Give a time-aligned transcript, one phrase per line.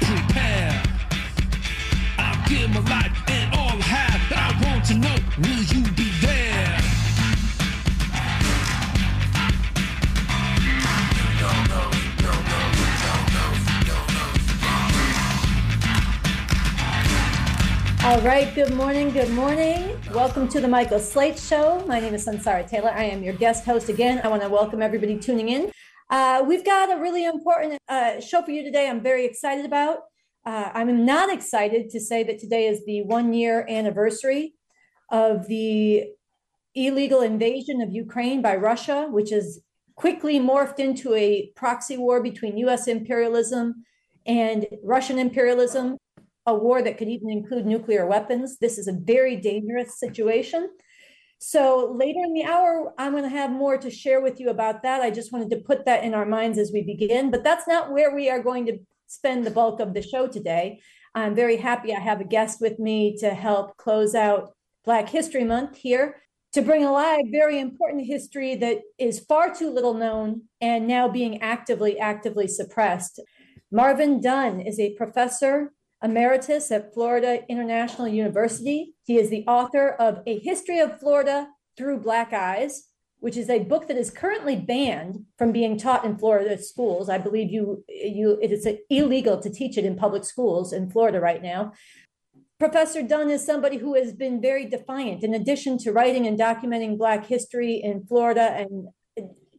[0.00, 0.82] Prepare.
[2.16, 4.20] I'll give my life and all I have.
[4.30, 6.78] I want to know, will you be there?
[18.04, 19.98] All right, good morning, good morning.
[20.12, 21.84] Welcome to the Michael Slate Show.
[21.88, 22.90] My name is Sunsara Taylor.
[22.90, 24.20] I am your guest host again.
[24.22, 25.72] I want to welcome everybody tuning in.
[26.10, 28.88] Uh, we've got a really important uh, show for you today.
[28.88, 29.98] I'm very excited about.
[30.44, 34.54] Uh, I'm not excited to say that today is the one year anniversary
[35.10, 36.04] of the
[36.74, 39.60] illegal invasion of Ukraine by Russia, which has
[39.94, 43.84] quickly morphed into a proxy war between US imperialism
[44.26, 45.96] and Russian imperialism
[46.46, 48.58] a war that could even include nuclear weapons.
[48.58, 50.68] This is a very dangerous situation.
[51.46, 54.82] So later in the hour, I'm going to have more to share with you about
[54.82, 55.02] that.
[55.02, 57.92] I just wanted to put that in our minds as we begin, but that's not
[57.92, 60.80] where we are going to spend the bulk of the show today.
[61.14, 64.54] I'm very happy I have a guest with me to help close out
[64.86, 66.16] Black History Month here
[66.54, 71.42] to bring alive very important history that is far too little known and now being
[71.42, 73.20] actively, actively suppressed.
[73.70, 75.74] Marvin Dunn is a professor
[76.04, 78.94] emeritus at Florida International University.
[79.04, 83.64] He is the author of A History of Florida Through Black Eyes, which is a
[83.64, 87.08] book that is currently banned from being taught in Florida schools.
[87.08, 91.20] I believe you, you it is illegal to teach it in public schools in Florida
[91.20, 91.72] right now.
[92.58, 95.24] Professor Dunn is somebody who has been very defiant.
[95.24, 98.88] In addition to writing and documenting Black history in Florida and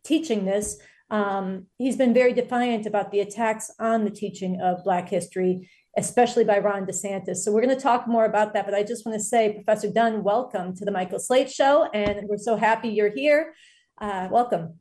[0.03, 0.77] teaching this,
[1.09, 6.43] um, he's been very defiant about the attacks on the teaching of Black history especially
[6.43, 7.37] by Ron DeSantis.
[7.37, 8.65] So we're going to talk more about that.
[8.65, 11.89] But I just want to say, Professor Dunn, welcome to the Michael Slate Show.
[11.93, 13.53] And we're so happy you're here.
[13.99, 14.77] Uh, welcome.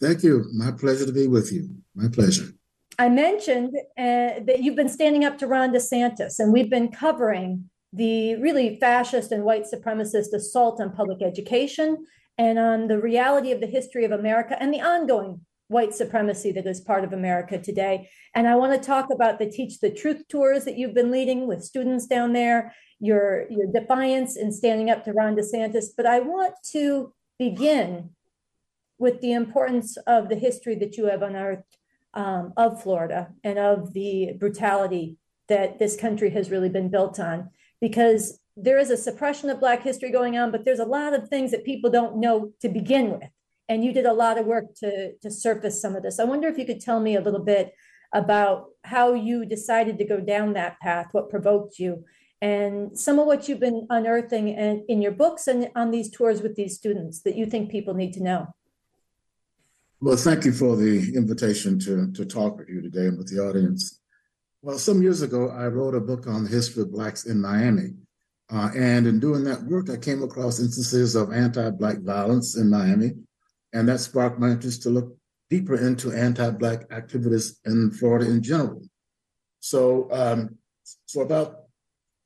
[0.00, 0.44] Thank you.
[0.52, 1.68] My pleasure to be with you.
[1.94, 2.48] My pleasure.
[2.98, 7.68] I mentioned uh, that you've been standing up to Ron DeSantis, and we've been covering
[7.92, 12.06] the really fascist and white supremacist assault on public education
[12.38, 16.66] and on the reality of the history of America and the ongoing white supremacy that
[16.66, 18.08] is part of America today.
[18.34, 21.46] And I want to talk about the Teach the Truth tours that you've been leading
[21.46, 25.86] with students down there, your, your defiance in standing up to Ron DeSantis.
[25.96, 28.10] But I want to begin
[28.98, 31.76] with the importance of the history that you have unearthed
[32.14, 35.18] um, of Florida and of the brutality
[35.48, 37.50] that this country has really been built on.
[37.80, 41.28] Because there is a suppression of Black history going on, but there's a lot of
[41.28, 43.28] things that people don't know to begin with
[43.68, 46.18] and you did a lot of work to to surface some of this.
[46.18, 47.72] I wonder if you could tell me a little bit
[48.12, 52.04] about how you decided to go down that path, what provoked you,
[52.40, 56.40] and some of what you've been unearthing in, in your books and on these tours
[56.40, 58.46] with these students that you think people need to know.
[60.00, 63.40] Well, thank you for the invitation to, to talk with you today and with the
[63.40, 64.00] audience.
[64.62, 67.94] Well, some years ago, I wrote a book on the history of Blacks in Miami.
[68.50, 72.70] Uh, and in doing that work, I came across instances of anti Black violence in
[72.70, 73.12] Miami
[73.76, 75.16] and that sparked my interest to look
[75.50, 78.82] deeper into anti-Black activities in Florida in general.
[79.60, 80.56] So um,
[81.12, 81.64] for about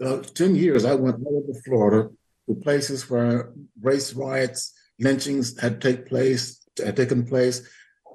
[0.03, 2.11] uh, 10 years, I went all over Florida
[2.49, 3.53] to places where
[3.83, 7.69] race riots, lynchings had take place, had taken place,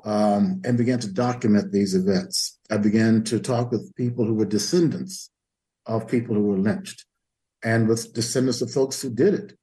[0.06, 2.60] um, and began to document these events.
[2.72, 5.30] I began to talk with people who were descendants
[5.86, 7.06] of people who were lynched
[7.64, 9.58] and with descendants of folks who did it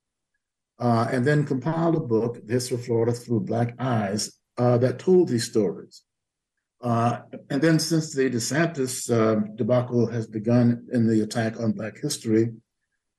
[0.82, 4.98] uh, and then compiled a book, The History of Florida Through Black Eyes, uh, that
[4.98, 6.02] told these stories.
[6.82, 7.20] Uh,
[7.50, 12.50] and then since the DeSantis uh, debacle has begun in the attack on Black history,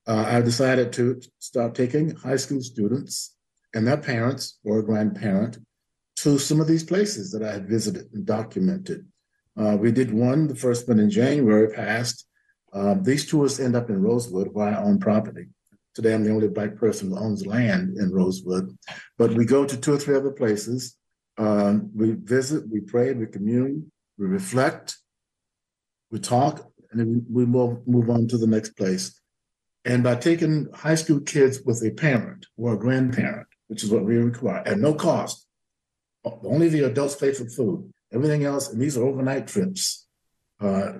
[0.06, 3.34] uh, I decided to start taking high school students
[3.72, 5.56] and their parents or grandparent
[6.16, 9.06] to some of these places that I had visited and documented.
[9.56, 12.26] Uh, we did one, the first one in January past.
[13.00, 15.46] these tours end up in Rosewood, where I own property.
[15.94, 18.76] Today, I'm the only Black person who owns land in Rosewood.
[19.16, 20.96] But we go to two or three other places.
[21.38, 24.96] Uh, we visit, we pray, we commune, we reflect,
[26.10, 29.20] we talk, and then we move, move on to the next place.
[29.84, 34.04] And by taking high school kids with a parent or a grandparent, which is what
[34.04, 35.46] we require, at no cost,
[36.24, 37.92] only the adults pay for food.
[38.12, 40.06] Everything else, and these are overnight trips.
[40.60, 40.94] Uh,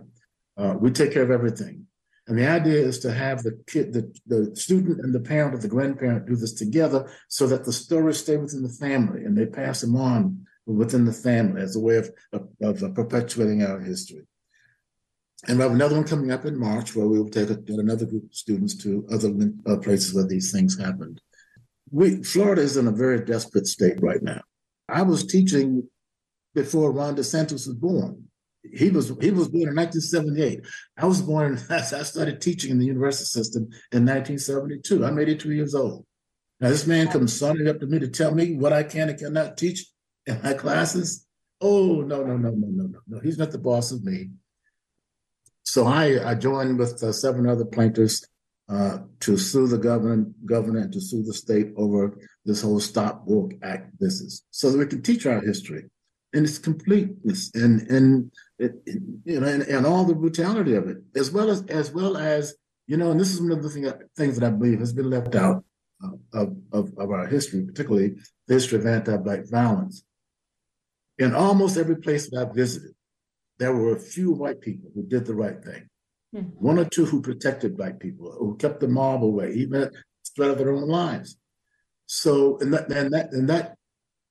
[0.56, 1.86] uh, we take care of everything.
[2.26, 5.58] And the idea is to have the kid, the, the student and the parent or
[5.58, 9.46] the grandparent do this together so that the stories stay within the family and they
[9.46, 14.26] pass them on within the family as a way of, of, of perpetuating our history.
[15.46, 18.06] And we have another one coming up in March where we will take a, another
[18.06, 19.30] group of students to other
[19.66, 21.20] uh, places where these things happened.
[21.90, 24.40] We, Florida is in a very desperate state right now.
[24.88, 25.86] I was teaching
[26.54, 28.28] before Ron DeSantis was born
[28.72, 30.60] he was he was born in 1978.
[30.96, 31.60] I was born.
[31.70, 35.04] I started teaching in the university system in 1972.
[35.04, 36.06] I'm 82 years old.
[36.60, 39.18] Now this man comes sonning up to me to tell me what I can and
[39.18, 39.86] cannot teach
[40.26, 41.26] in my classes.
[41.60, 43.20] Oh no no no no no no no!
[43.20, 44.30] He's not the boss of me.
[45.62, 48.26] So I I joined with uh, seven other plaintiffs
[48.68, 53.24] uh, to sue the government governor and to sue the state over this whole Stop
[53.26, 55.84] Woke Act business, so that we can teach our history
[56.34, 58.72] in its completeness and and it,
[59.24, 62.54] you know and, and all the brutality of it, as well as as well as
[62.86, 65.08] you know, and this is one of the thing, things that I believe has been
[65.08, 65.64] left out
[66.32, 68.16] of, of, of our history, particularly
[68.46, 70.04] the history of anti-black violence.
[71.18, 72.92] In almost every place that I visited,
[73.58, 75.88] there were a few white people who did the right thing.
[76.34, 76.48] Mm-hmm.
[76.58, 80.02] One or two who protected black people, who kept the mob away, even at the
[80.36, 81.38] threat of their own lives.
[82.06, 83.76] So, and that, and that, and that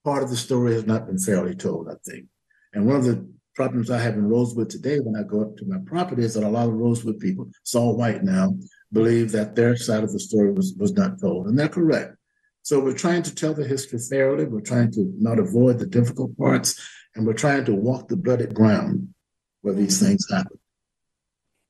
[0.04, 2.26] part of the story has not been fairly told, I think.
[2.74, 5.66] And one of the problems I have in Rosewood today when I go up to
[5.66, 8.56] my property is that a lot of Rosewood people, it's all white now,
[8.92, 11.48] believe that their side of the story was, was not told.
[11.48, 12.16] And they're correct.
[12.64, 14.46] So we're trying to tell the history fairly.
[14.46, 16.82] We're trying to not avoid the difficult parts,
[17.14, 19.14] and we're trying to walk the bloody ground
[19.62, 20.58] where these things happen.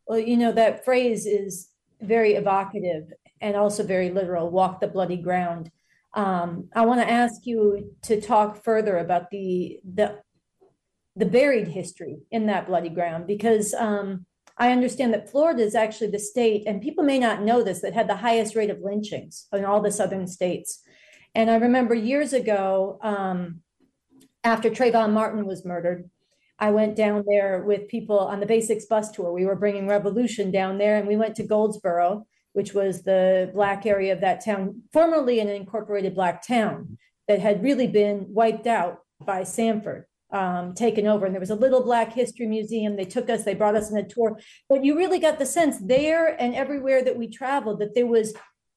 [0.08, 1.70] Well, you know, that phrase is
[2.00, 5.72] very evocative and also very literal walk the bloody ground.
[6.14, 10.20] Um, I want to ask you to talk further about the, the,
[11.16, 14.26] the buried history in that bloody ground because um,
[14.58, 17.94] I understand that Florida is actually the state, and people may not know this, that
[17.94, 20.82] had the highest rate of lynchings in all the southern states.
[21.34, 23.62] And I remember years ago, um,
[24.44, 26.10] after Trayvon Martin was murdered,
[26.60, 29.34] I went down there with people on the Basics bus tour.
[29.34, 33.86] We were bringing revolution down there, and we went to Goldsboro, which was the black
[33.86, 36.98] area of that town, formerly an incorporated black town
[37.28, 41.26] that had really been wiped out by Sanford um, taken over.
[41.26, 42.96] And there was a little Black History Museum.
[42.96, 44.40] They took us, they brought us on a tour.
[44.68, 48.34] But you really got the sense there and everywhere that we traveled that there was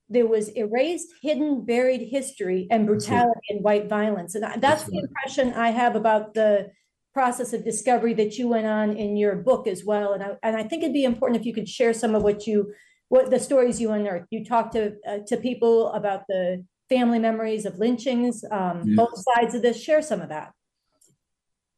[0.09, 4.37] there was erased, hidden, buried history and brutality and white violence.
[4.37, 6.71] And that's, that's the impression I have about the
[7.13, 10.13] process of discovery that you went on in your book as well.
[10.13, 12.47] And I, and I think it'd be important if you could share some of what
[12.47, 12.73] you,
[13.09, 14.27] what the stories you unearthed.
[14.31, 18.97] You talked to uh, to people about the family memories of lynchings, um, yes.
[18.97, 19.83] both sides of this.
[19.83, 20.53] Share some of that.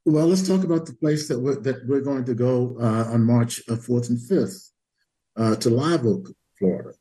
[0.05, 3.25] Well, let's talk about the place that we're, that we're going to go uh, on
[3.25, 4.71] March 4th uh, and 5th
[5.37, 6.93] uh, to Live Oak, Florida.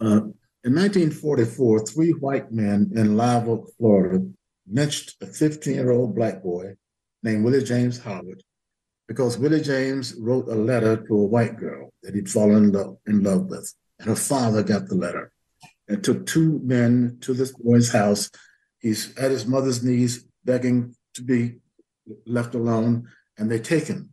[0.00, 0.22] Uh,
[0.62, 4.24] in 1944, three white men in Live Oak, Florida,
[4.70, 6.74] lynched a 15 year old black boy
[7.24, 8.44] named Willie James Howard
[9.10, 12.96] because Willie James wrote a letter to a white girl that he'd fallen in love,
[13.08, 13.74] in love with.
[13.98, 15.32] And her father got the letter
[15.88, 18.30] and took two men to this boy's house.
[18.78, 21.56] He's at his mother's knees begging to be
[22.24, 24.10] left alone, and they take him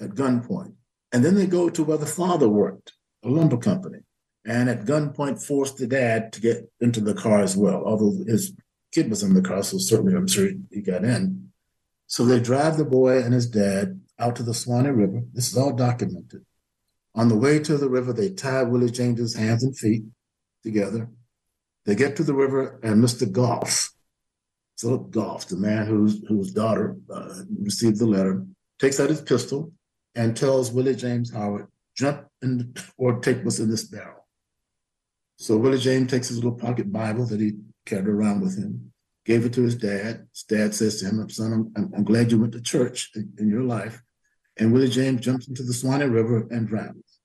[0.00, 0.72] at gunpoint.
[1.12, 3.98] And then they go to where the father worked, a lumber company,
[4.46, 8.54] and at gunpoint force the dad to get into the car as well, although his
[8.94, 11.52] kid was in the car, so certainly I'm sure he got in.
[12.06, 15.22] So they drive the boy and his dad out to the Suwannee River.
[15.32, 16.44] This is all documented.
[17.14, 20.04] On the way to the river, they tie Willie James's hands and feet
[20.62, 21.10] together.
[21.84, 23.30] They get to the river, and Mr.
[23.30, 23.90] Goff,
[24.78, 28.46] Philip Goff, the man whose whose daughter uh, received the letter,
[28.78, 29.72] takes out his pistol
[30.14, 34.26] and tells Willie James Howard, "Jump in or take what's in this barrel."
[35.36, 38.92] So Willie James takes his little pocket Bible that he carried around with him,
[39.26, 40.28] gave it to his dad.
[40.32, 43.50] His dad says to him, "Son, I'm, I'm glad you went to church in, in
[43.50, 44.02] your life."
[44.58, 47.20] And Willie James jumps into the Suwannee River and drowns.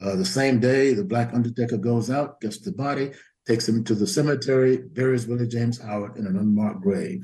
[0.00, 3.12] Uh, the same day, the black undertaker goes out, gets the body,
[3.46, 7.22] takes him to the cemetery, buries Willie James Howard in an unmarked grave.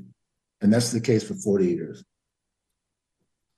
[0.60, 2.04] And that's the case for 40 years.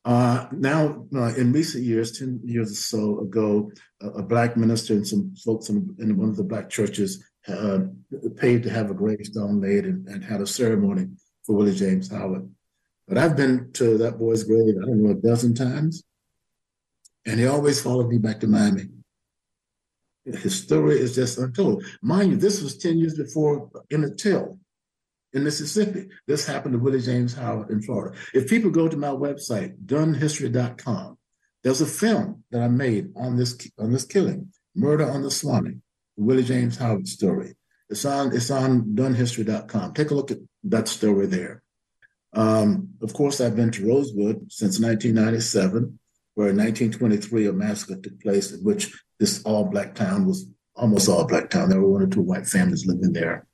[0.04, 4.94] Uh, now, uh, in recent years, 10 years or so ago, a, a black minister
[4.94, 7.80] and some folks in, in, one of the black churches uh,
[8.36, 11.06] paid to have a gravestone made and, and, had a ceremony
[11.44, 12.48] for Willie James Howard.
[13.08, 16.04] But I've been to that boy's grave, I don't know, a dozen times.
[17.24, 18.88] And he always followed me back to Miami.
[20.24, 21.84] His story is just untold.
[22.02, 24.58] Mind you, this was 10 years before in Emmett Till
[25.32, 26.08] in Mississippi.
[26.26, 28.16] This happened to Willie James Howard in Florida.
[28.34, 31.18] If people go to my website, dunnhistory.com,
[31.64, 35.80] there's a film that I made on this on this killing, Murder on the Suwannee,
[36.16, 37.54] Willie James Howard story.
[37.88, 39.94] It's on it's on dunnhistory.com.
[39.94, 41.62] Take a look at that story there.
[42.34, 45.98] Um, of course, I've been to Rosewood since 1997,
[46.34, 51.08] where in 1923 a massacre took place in which this all black town was almost
[51.08, 51.68] all black town.
[51.68, 53.46] There were one or two white families living there.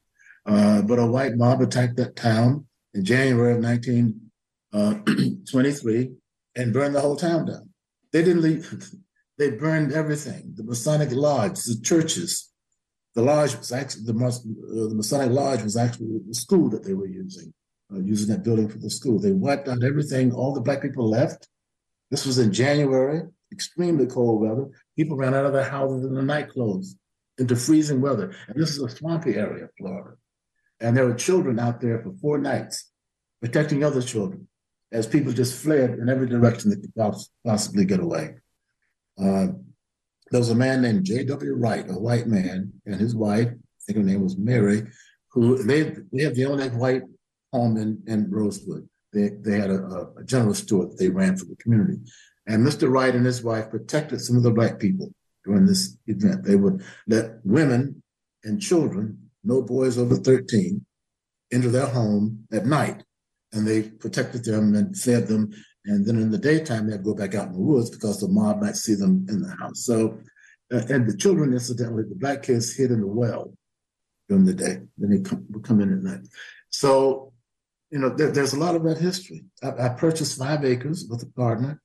[0.47, 4.21] Uh, but a white mob attacked that town in January of 19,
[4.73, 4.95] uh,
[5.51, 6.11] 23
[6.57, 7.71] and burned the whole town down.
[8.13, 8.91] They didn't leave,
[9.39, 12.51] they burned everything the Masonic Lodge, the churches.
[13.15, 16.95] The lodge was actually, the, uh, the Masonic Lodge was actually the school that they
[16.95, 17.55] were using,
[17.93, 19.19] uh, using that building for the school.
[19.19, 20.33] They wiped out everything.
[20.33, 21.49] All the black people left.
[22.11, 23.23] This was in January,
[23.53, 24.69] extremely cold weather.
[24.97, 26.97] People ran out of their houses in the night clothes
[27.39, 28.35] into freezing weather.
[28.49, 30.17] And this is a swampy area of Florida.
[30.81, 32.91] And there were children out there for four nights
[33.41, 34.49] protecting other children
[34.93, 37.15] as people just fled in every direction they could
[37.45, 38.37] possibly get away.
[39.21, 39.49] Uh,
[40.31, 41.55] there was a man named J.W.
[41.55, 44.85] Wright, a white man, and his wife, I think her name was Mary,
[45.31, 47.03] who they, they have the only white
[47.55, 48.89] home in, in Rosewood.
[49.13, 51.99] They, they had a, a general store that they ran for the community.
[52.49, 52.91] And Mr.
[52.91, 55.13] Wright and his wife protected some of the black people
[55.45, 56.45] during this event.
[56.45, 58.03] They would let women
[58.43, 60.85] and children, no boys over 13,
[61.53, 63.05] into their home at night.
[63.53, 65.53] And they protected them and fed them.
[65.87, 68.61] And then in the daytime, they'd go back out in the woods because the mob
[68.61, 69.85] might see them in the house.
[69.85, 70.19] So,
[70.73, 73.55] uh, and the children, incidentally, the black kids hid in the well
[74.29, 74.81] during the day.
[74.99, 76.27] Then they come, would come in at night.
[76.71, 77.34] So,
[77.95, 79.45] you know, there, there's a lot of that history.
[79.63, 81.81] I, I, purchased five acres with a partner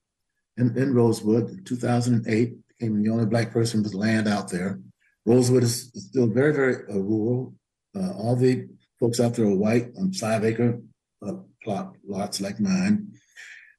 [0.56, 4.80] in, in Rosewood in 2008 became the only black person with land out there.
[5.24, 7.54] Rosewood is still very, very uh, rural.
[7.96, 8.66] Uh, all the
[8.98, 10.80] folks out there are white on five acre
[11.24, 13.12] uh, plot lots like mine,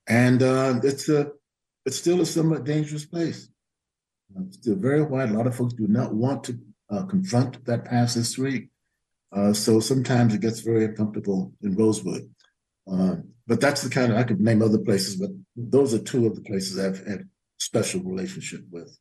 [0.07, 1.31] and uh, it's a
[1.85, 3.49] it's still a somewhat dangerous place.
[4.47, 5.29] It's still very white.
[5.29, 6.59] A lot of folks do not want to
[6.89, 8.69] uh, confront that past history,
[9.31, 12.29] Uh, so sometimes it gets very uncomfortable in Rosewood.
[12.91, 13.15] Uh,
[13.47, 16.35] but that's the kind of I could name other places, but those are two of
[16.35, 18.97] the places I've had special relationship with.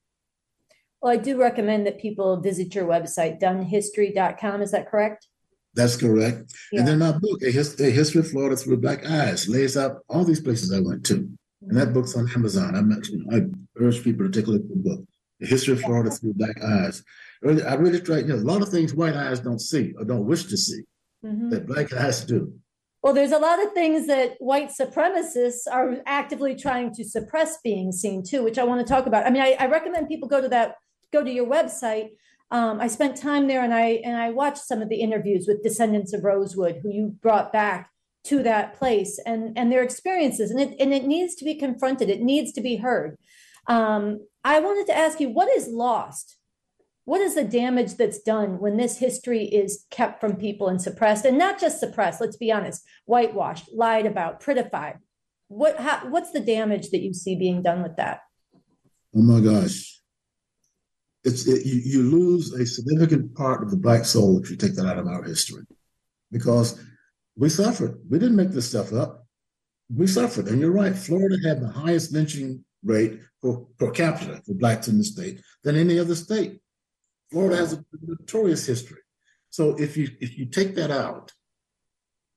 [1.00, 4.62] Well, I do recommend that people visit your website, dunnhistory.com.
[4.62, 5.28] Is that correct?
[5.74, 6.52] That's correct.
[6.72, 6.80] Yeah.
[6.80, 9.98] And then my book, a, Hist- a, History of Florida Through Black Eyes, lays out
[10.08, 11.14] all these places I went to.
[11.14, 11.94] And that mm-hmm.
[11.94, 12.74] book's on Amazon.
[12.74, 13.42] I mentioned, I
[13.82, 15.04] urge people to take a look at the book,
[15.38, 17.02] The History of Florida Through Black Eyes.
[17.42, 20.26] I really try, you know, a lot of things white eyes don't see or don't
[20.26, 20.82] wish to see
[21.24, 21.48] mm-hmm.
[21.50, 22.52] that black eyes do.
[23.02, 27.92] Well, there's a lot of things that white supremacists are actively trying to suppress being
[27.92, 29.26] seen too, which I want to talk about.
[29.26, 30.74] I mean, I, I recommend people go to that,
[31.12, 32.10] go to your website.
[32.50, 35.62] Um, I spent time there and I and I watched some of the interviews with
[35.62, 37.90] descendants of Rosewood who you brought back
[38.24, 42.10] to that place and and their experiences, and it and it needs to be confronted.
[42.10, 43.16] It needs to be heard.
[43.66, 46.36] Um, I wanted to ask you, what is lost
[47.04, 51.24] what is the damage that's done when this history is kept from people and suppressed?
[51.24, 54.98] And not just suppressed let's be honest whitewashed lied about prettified.
[55.48, 58.20] What how, what's the damage that you see being done with that?
[59.16, 60.00] Oh my gosh.
[61.24, 64.74] It's it, you, you lose a significant part of the black soul if you take
[64.76, 65.64] that out of our history.
[66.30, 66.80] Because
[67.36, 67.98] we suffered.
[68.08, 69.26] We didn't make this stuff up.
[69.92, 70.46] We suffered.
[70.48, 74.98] And you're right florida had the highest lynching rate per, per capita for blacks in
[74.98, 76.60] the state than any other state
[77.30, 79.00] Florida has a notorious history.
[79.50, 81.32] So if you if you take that out,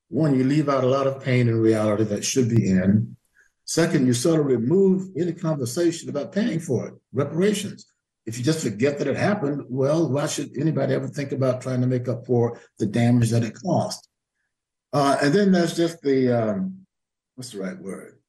[0.09, 3.15] one, you leave out a lot of pain and reality that should be in.
[3.65, 7.85] Second, you sort of remove any conversation about paying for it, reparations.
[8.25, 11.81] If you just forget that it happened, well, why should anybody ever think about trying
[11.81, 14.07] to make up for the damage that it caused?
[14.93, 16.85] Uh, and then there's just the um,
[17.35, 18.19] what's the right word?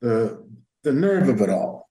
[0.00, 0.44] The
[0.84, 1.88] the nerve of it all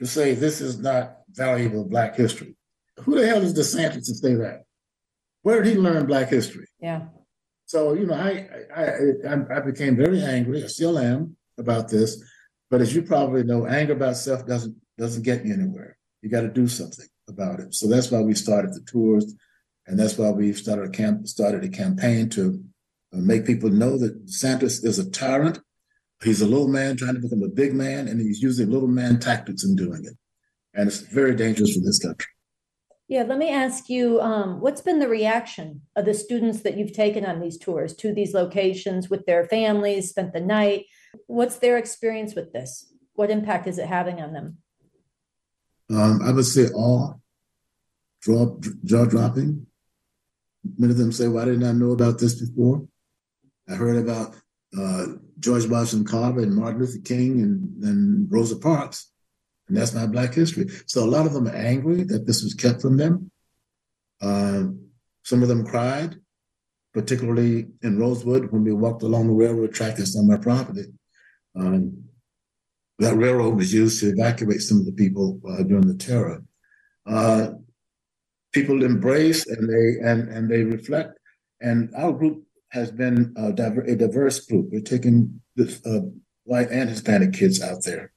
[0.00, 2.56] to say this is not valuable Black history.
[3.04, 4.64] Who the hell is DeSantis to say that?
[5.42, 6.66] Where did he learn Black history?
[6.80, 7.02] Yeah.
[7.66, 8.84] So you know, I I
[9.28, 10.62] I, I became very angry.
[10.62, 12.22] I still am about this,
[12.70, 15.96] but as you probably know, anger about self doesn't doesn't get you anywhere.
[16.22, 17.74] You got to do something about it.
[17.74, 19.34] So that's why we started the tours,
[19.86, 22.62] and that's why we started a camp started a campaign to
[23.12, 25.58] uh, make people know that DeSantis is a tyrant.
[26.22, 29.20] He's a little man trying to become a big man, and he's using little man
[29.20, 30.16] tactics in doing it,
[30.74, 32.33] and it's very dangerous for this country.
[33.06, 36.94] Yeah, let me ask you, um, what's been the reaction of the students that you've
[36.94, 40.86] taken on these tours to these locations with their families, spent the night?
[41.26, 42.90] What's their experience with this?
[43.12, 44.58] What impact is it having on them?
[45.90, 47.20] Um, I would say all
[48.22, 49.66] jaw, jaw dropping.
[50.78, 52.88] Many of them say, Why didn't I know about this before?
[53.68, 54.34] I heard about
[54.76, 55.06] uh,
[55.38, 59.10] George Washington Carver and Martin Luther King and, and Rosa Parks
[59.68, 60.66] and that's not Black history.
[60.86, 63.30] So a lot of them are angry that this was kept from them.
[64.20, 64.64] Uh,
[65.22, 66.16] some of them cried,
[66.92, 70.86] particularly in Rosewood when we walked along the railroad track that's on my property.
[71.56, 72.04] Um,
[72.98, 76.42] that railroad was used to evacuate some of the people uh, during the terror.
[77.06, 77.48] Uh,
[78.52, 81.18] people embrace and they and and they reflect.
[81.60, 84.68] And our group has been a, diver, a diverse group.
[84.70, 86.08] We're taking the uh,
[86.44, 88.13] white and Hispanic kids out there.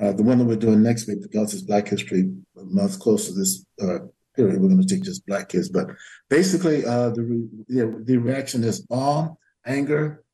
[0.00, 3.32] Uh, the one that we're doing next week, because it's Black History Month, close to
[3.32, 4.00] this uh,
[4.34, 5.68] period, we're going to teach just Black kids.
[5.68, 5.90] But
[6.28, 9.28] basically, uh, the re- the reaction is awe,
[9.66, 10.24] anger,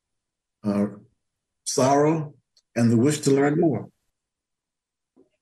[0.63, 0.87] uh,
[1.65, 2.33] sorrow,
[2.75, 3.89] and the wish to learn more.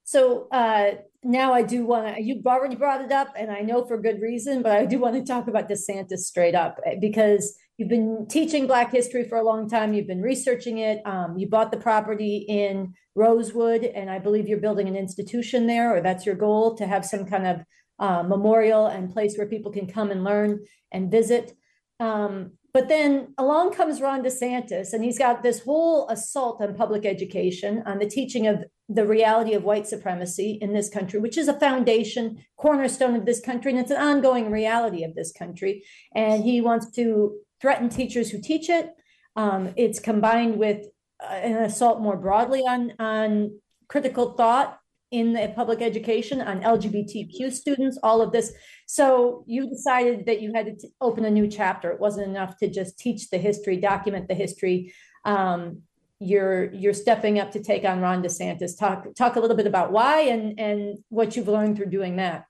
[0.05, 0.91] So uh,
[1.23, 4.21] now I do want to, you've already brought it up, and I know for good
[4.21, 8.67] reason, but I do want to talk about DeSantis straight up because you've been teaching
[8.67, 9.93] Black history for a long time.
[9.93, 11.01] You've been researching it.
[11.05, 15.95] Um, you bought the property in Rosewood, and I believe you're building an institution there,
[15.95, 17.61] or that's your goal to have some kind of
[17.99, 20.59] uh, memorial and place where people can come and learn
[20.91, 21.53] and visit.
[21.99, 27.05] Um, but then along comes Ron DeSantis, and he's got this whole assault on public
[27.05, 31.47] education, on the teaching of the reality of white supremacy in this country, which is
[31.47, 35.83] a foundation, cornerstone of this country, and it's an ongoing reality of this country.
[36.13, 38.91] And he wants to threaten teachers who teach it.
[39.35, 40.85] Um, it's combined with
[41.19, 44.77] uh, an assault more broadly on on critical thought
[45.09, 48.53] in the public education on LGBTQ students, all of this.
[48.85, 51.89] So you decided that you had to t- open a new chapter.
[51.89, 54.93] It wasn't enough to just teach the history, document the history.
[55.23, 55.81] Um,
[56.19, 58.77] you're you're stepping up to take on Ron DeSantis.
[58.77, 62.45] Talk talk a little bit about why and and what you've learned through doing that.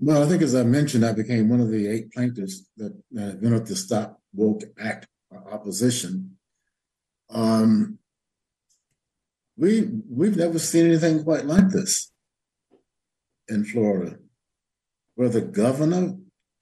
[0.00, 3.54] Well, I think as I mentioned, I became one of the eight plaintiffs that, went
[3.54, 5.06] up to stop woke act
[5.50, 6.36] opposition.
[7.30, 7.98] Um,
[9.56, 12.12] we we've never seen anything quite like this
[13.48, 14.18] in Florida,
[15.14, 16.16] where the governor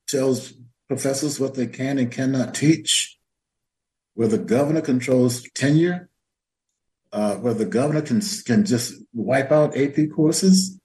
[0.08, 0.52] tells
[0.88, 3.18] professors what they can and cannot teach,
[4.14, 6.10] where the governor controls tenure,
[7.12, 10.78] uh, where the governor can can just wipe out AP courses.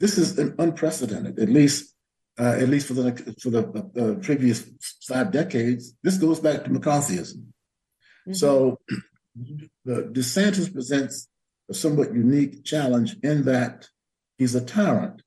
[0.00, 1.94] This is unprecedented, at least
[2.38, 3.62] uh, at least for the for the
[4.00, 4.64] uh, previous
[5.06, 5.94] five decades.
[6.02, 7.36] This goes back to McCarthyism.
[7.36, 8.32] Mm-hmm.
[8.32, 8.80] So,
[9.84, 11.28] the DeSantis presents
[11.70, 13.88] a somewhat unique challenge in that
[14.38, 15.22] he's a tyrant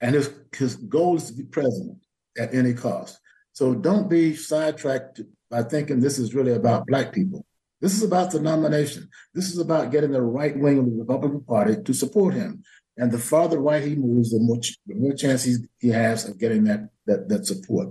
[0.00, 1.98] and his, his goal is to be president
[2.36, 3.18] at any cost.
[3.52, 5.20] So don't be sidetracked
[5.50, 7.46] by thinking this is really about Black people.
[7.80, 9.08] This is about the nomination.
[9.34, 12.62] This is about getting the right wing of the Republican Party to support him.
[12.96, 16.38] And the farther right he moves, the more, the more chance he, he has of
[16.38, 17.88] getting that, that, that support.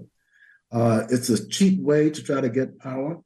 [0.71, 3.19] Uh, it's a cheap way to try to get power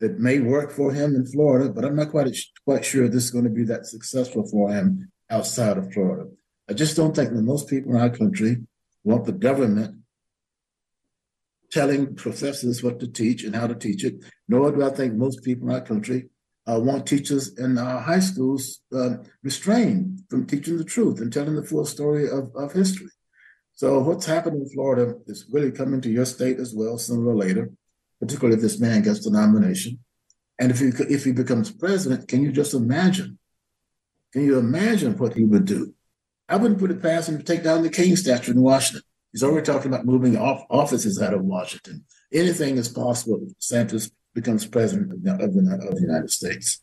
[0.00, 3.30] that may work for him in Florida, but I'm not quite quite sure this is
[3.30, 6.30] going to be that successful for him outside of Florida.
[6.68, 8.58] I just don't think that most people in our country
[9.04, 9.96] want the government
[11.70, 14.24] telling professors what to teach and how to teach it.
[14.48, 16.28] Nor do I think most people in our country
[16.68, 21.54] uh, want teachers in our high schools uh, restrained from teaching the truth and telling
[21.54, 23.10] the full story of, of history.
[23.74, 27.36] So what's happened in Florida is really coming to your state as well, sooner or
[27.36, 27.70] later
[28.20, 29.98] particularly if this man gets the nomination.
[30.58, 33.38] And if he if he becomes president, can you just imagine?
[34.32, 35.94] Can you imagine what he would do?
[36.48, 39.02] I wouldn't put it past him to take down the King statue in Washington.
[39.32, 42.04] He's already talking about moving off offices out of Washington.
[42.32, 46.80] Anything is possible if Santos becomes president of the, of the United States.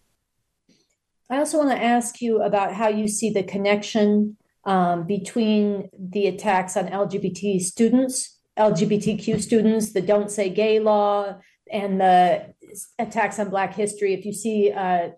[1.29, 6.27] I also want to ask you about how you see the connection um, between the
[6.27, 11.37] attacks on LGBT students LGBTQ students, the Don't Say Gay law,
[11.71, 12.53] and the
[12.99, 14.13] attacks on Black history.
[14.13, 15.13] If you see a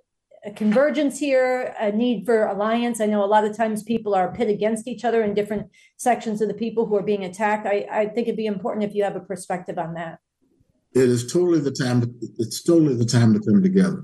[0.56, 4.50] convergence here, a need for alliance, I know a lot of times people are pit
[4.50, 7.68] against each other in different sections of the people who are being attacked.
[7.68, 10.20] I, I think it'd be important if you have a perspective on that.
[11.04, 12.04] It is totally the time.
[12.38, 14.04] It's totally the time to come together.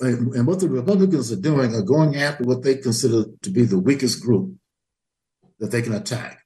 [0.00, 3.78] And what the Republicans are doing are going after what they consider to be the
[3.78, 4.54] weakest group
[5.60, 6.38] that they can attack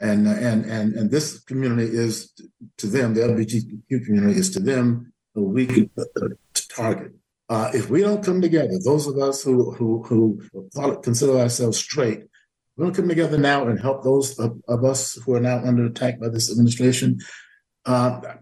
[0.00, 2.32] and and and and this community is
[2.78, 5.90] to them the LGBTQ community is to them a weak
[6.74, 7.12] target.
[7.48, 10.40] Uh, if we don't come together, those of us who who who
[11.02, 12.22] consider ourselves straight,
[12.76, 15.84] we don't come together now and help those of, of, us who are now under
[15.84, 17.18] attack by this administration.
[17.90, 18.36] Uh,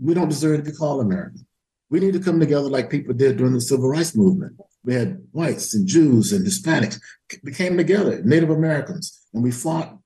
[0.00, 1.44] we don't deserve to be called American.
[1.90, 4.52] We need to come together like people did during the civil rights movement.
[4.84, 7.00] We had whites and Jews and Hispanics.
[7.42, 9.98] We came together, Native Americans, and we fought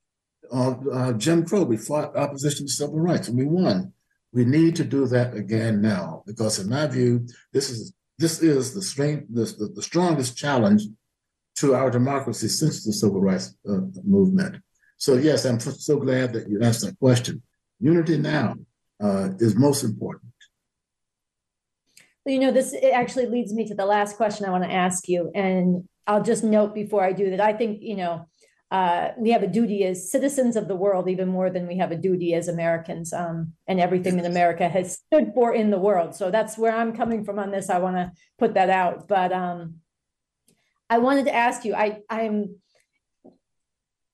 [0.51, 1.64] of uh, Jim Crow.
[1.64, 3.93] We fought opposition to civil rights and we won.
[4.33, 8.75] We need to do that again now because, in my view, this is this is
[8.75, 10.83] the strength, the, the strongest challenge
[11.57, 14.62] to our democracy since the civil rights uh, movement.
[14.97, 17.43] So, yes, I'm so glad that you asked that question.
[17.81, 18.57] Unity now
[19.01, 20.33] uh, is most important.
[22.25, 25.09] Well, you know, this actually leads me to the last question I want to ask
[25.09, 25.31] you.
[25.35, 28.27] And I'll just note before I do that I think, you know,
[28.71, 31.91] uh, we have a duty as citizens of the world, even more than we have
[31.91, 36.15] a duty as Americans, um, and everything that America has stood for in the world.
[36.15, 37.69] So that's where I'm coming from on this.
[37.69, 39.09] I want to put that out.
[39.09, 39.77] But um,
[40.89, 41.75] I wanted to ask you.
[41.75, 42.61] I I'm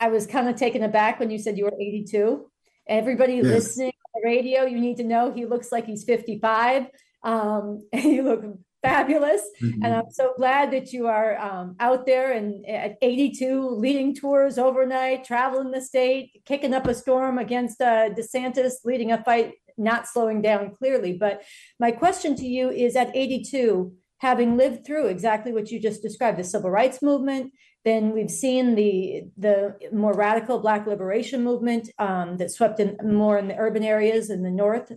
[0.00, 2.50] I was kind of taken aback when you said you were 82.
[2.88, 3.44] Everybody yes.
[3.44, 3.92] listening
[4.24, 6.86] radio, you need to know he looks like he's 55.
[7.22, 8.44] Um, and you look
[8.82, 9.42] fabulous.
[9.60, 9.84] Mm-hmm.
[9.84, 14.58] And I'm so glad that you are um, out there and at 82 leading tours
[14.58, 20.06] overnight, traveling the state, kicking up a storm against uh, DeSantis, leading a fight, not
[20.06, 21.14] slowing down clearly.
[21.14, 21.42] But
[21.80, 26.38] my question to you is at 82, having lived through exactly what you just described,
[26.38, 27.52] the civil rights movement,
[27.86, 33.38] then we've seen the the more radical Black liberation movement um, that swept in more
[33.38, 34.90] in the urban areas in the North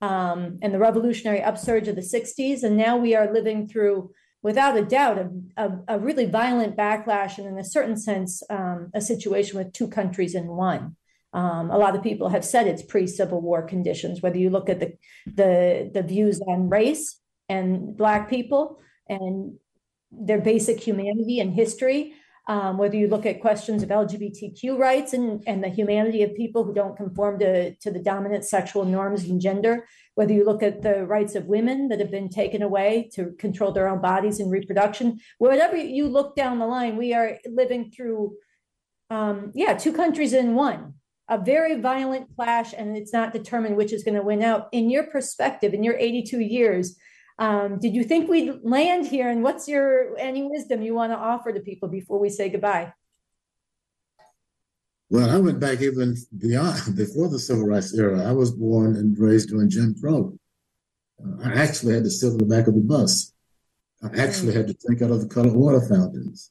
[0.00, 2.62] um, and the revolutionary upsurge of the 60s.
[2.62, 7.38] And now we are living through, without a doubt, a, a, a really violent backlash
[7.38, 10.94] and, in a certain sense, um, a situation with two countries in one.
[11.32, 14.22] Um, a lot of people have said it's pre-Civil War conditions.
[14.22, 14.92] Whether you look at the
[15.26, 18.78] the, the views on race and Black people
[19.08, 19.54] and
[20.12, 22.14] their basic humanity and history,
[22.48, 26.62] um, whether you look at questions of LGBTQ rights and, and the humanity of people
[26.62, 30.82] who don't conform to, to the dominant sexual norms and gender, whether you look at
[30.82, 34.52] the rights of women that have been taken away to control their own bodies and
[34.52, 38.36] reproduction, whatever you look down the line, we are living through,
[39.10, 40.94] um, yeah, two countries in one,
[41.28, 44.68] a very violent clash, and it's not determined which is going to win out.
[44.70, 46.96] In your perspective, in your 82 years,
[47.38, 49.28] um, did you think we'd land here?
[49.28, 52.92] And what's your any wisdom you want to offer to people before we say goodbye?
[55.10, 58.26] Well, I went back even beyond before the civil rights era.
[58.26, 60.38] I was born and raised during Jim Crow.
[61.22, 63.32] Uh, I actually had to sit in the back of the bus.
[64.02, 66.50] I actually had to drink out of the colored water fountains.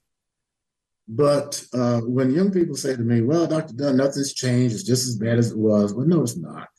[1.08, 3.74] But uh, when young people say to me, "Well, Dr.
[3.74, 4.74] Dunn, nothing's changed.
[4.74, 6.70] It's just as bad as it was," well, no, it's not.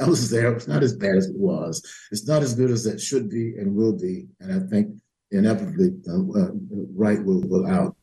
[0.00, 0.52] Was there.
[0.54, 1.82] It's not as bad as it was.
[2.10, 4.26] It's not as good as it should be and will be.
[4.40, 4.96] And I think
[5.30, 6.50] inevitably, uh, uh,
[6.94, 7.96] right will will out.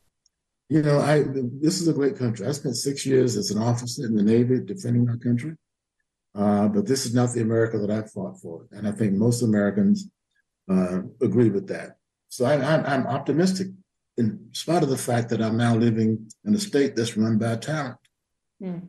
[0.68, 1.24] You know, I
[1.60, 2.46] this is a great country.
[2.46, 5.56] I spent six years as an officer in the Navy defending our country.
[6.34, 9.42] Uh, but this is not the America that I fought for, and I think most
[9.42, 10.08] Americans
[10.70, 11.96] uh, agree with that.
[12.30, 13.68] So I, am optimistic,
[14.16, 17.56] in spite of the fact that I'm now living in a state that's run by
[17.56, 17.98] talent.
[18.62, 18.88] Mm.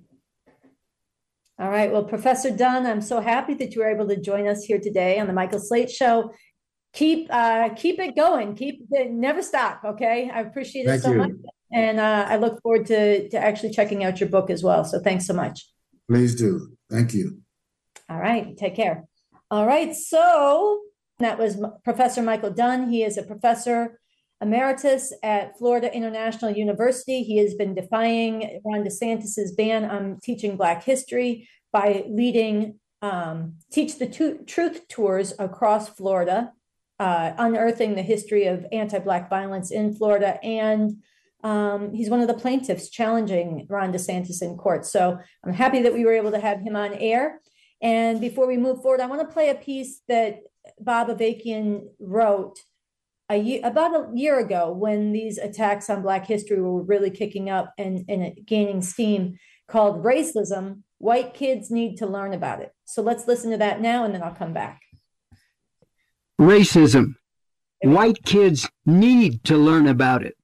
[1.64, 1.90] All right.
[1.90, 5.18] Well, Professor Dunn, I'm so happy that you were able to join us here today
[5.18, 6.34] on the Michael Slate Show.
[6.92, 8.54] Keep uh, keep it going.
[8.54, 9.82] Keep never stop.
[9.86, 10.30] Okay.
[10.30, 11.18] I appreciate it Thank so you.
[11.20, 11.32] much,
[11.72, 14.84] and uh, I look forward to to actually checking out your book as well.
[14.84, 15.66] So thanks so much.
[16.10, 16.76] Please do.
[16.92, 17.40] Thank you.
[18.10, 18.58] All right.
[18.58, 19.06] Take care.
[19.50, 19.96] All right.
[19.96, 20.82] So
[21.20, 22.90] that was Professor Michael Dunn.
[22.90, 24.02] He is a professor
[24.44, 27.24] emeritus at Florida International University.
[27.24, 33.98] He has been defying Ron DeSantis's ban on teaching Black history by leading um, Teach
[33.98, 34.08] the
[34.46, 36.52] Truth tours across Florida,
[37.00, 40.38] uh, unearthing the history of anti Black violence in Florida.
[40.44, 41.02] And
[41.44, 44.86] um, he's one of the plaintiffs challenging Ron DeSantis in court.
[44.86, 47.42] So I'm happy that we were able to have him on air.
[47.82, 50.40] And before we move forward, I want to play a piece that
[50.80, 52.60] Bob Avakian wrote
[53.30, 57.50] a year, about a year ago when these attacks on Black history were really kicking
[57.50, 60.82] up and, and gaining steam called Racism.
[60.98, 62.74] White kids need to learn about it.
[62.86, 64.82] So let's listen to that now and then I'll come back.
[66.40, 67.16] Racism.
[67.82, 70.36] White kids need to learn about it.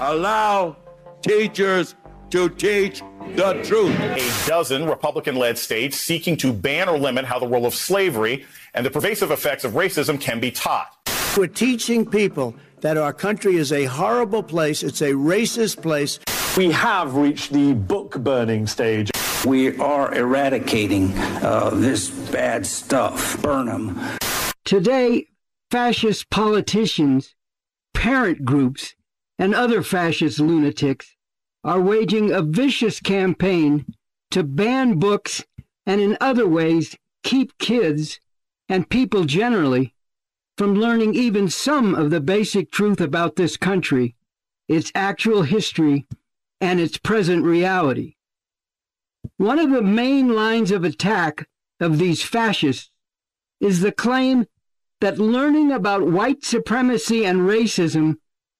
[0.00, 0.76] Allow
[1.22, 1.94] teachers
[2.30, 3.02] to teach
[3.34, 3.98] the truth.
[4.00, 8.46] A dozen Republican led states seeking to ban or limit how the role of slavery
[8.74, 10.99] and the pervasive effects of racism can be taught.
[11.36, 16.18] We're teaching people that our country is a horrible place, it's a racist place.
[16.56, 19.12] We have reached the book burning stage.
[19.46, 23.40] We are eradicating uh, this bad stuff.
[23.42, 24.00] Burn them.
[24.64, 25.28] Today,
[25.70, 27.36] fascist politicians,
[27.94, 28.96] parent groups,
[29.38, 31.14] and other fascist lunatics
[31.62, 33.86] are waging a vicious campaign
[34.32, 35.44] to ban books
[35.86, 38.18] and in other ways keep kids
[38.68, 39.94] and people generally
[40.60, 44.14] from learning even some of the basic truth about this country,
[44.68, 46.06] its actual history,
[46.60, 48.16] and its present reality.
[49.38, 51.48] One of the main lines of attack
[51.80, 52.90] of these fascists
[53.58, 54.48] is the claim
[55.00, 58.16] that learning about white supremacy and racism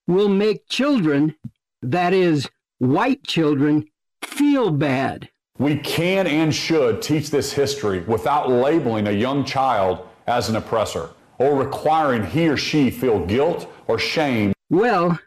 [0.06, 1.34] will make children,
[1.82, 3.84] that is, white children,
[4.24, 5.28] feel bad.
[5.58, 11.10] We can and should teach this history without labeling a young child as an oppressor
[11.40, 14.52] or requiring he or she feel guilt or shame.
[14.68, 15.18] Well,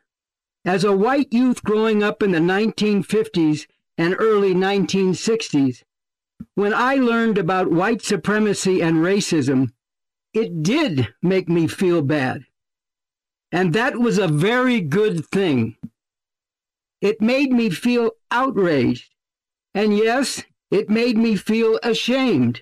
[0.65, 5.83] As a white youth growing up in the 1950s and early 1960s,
[6.55, 9.71] when I learned about white supremacy and racism,
[10.33, 12.45] it did make me feel bad.
[13.51, 15.75] And that was a very good thing.
[17.01, 19.13] It made me feel outraged.
[19.75, 22.61] And yes, it made me feel ashamed.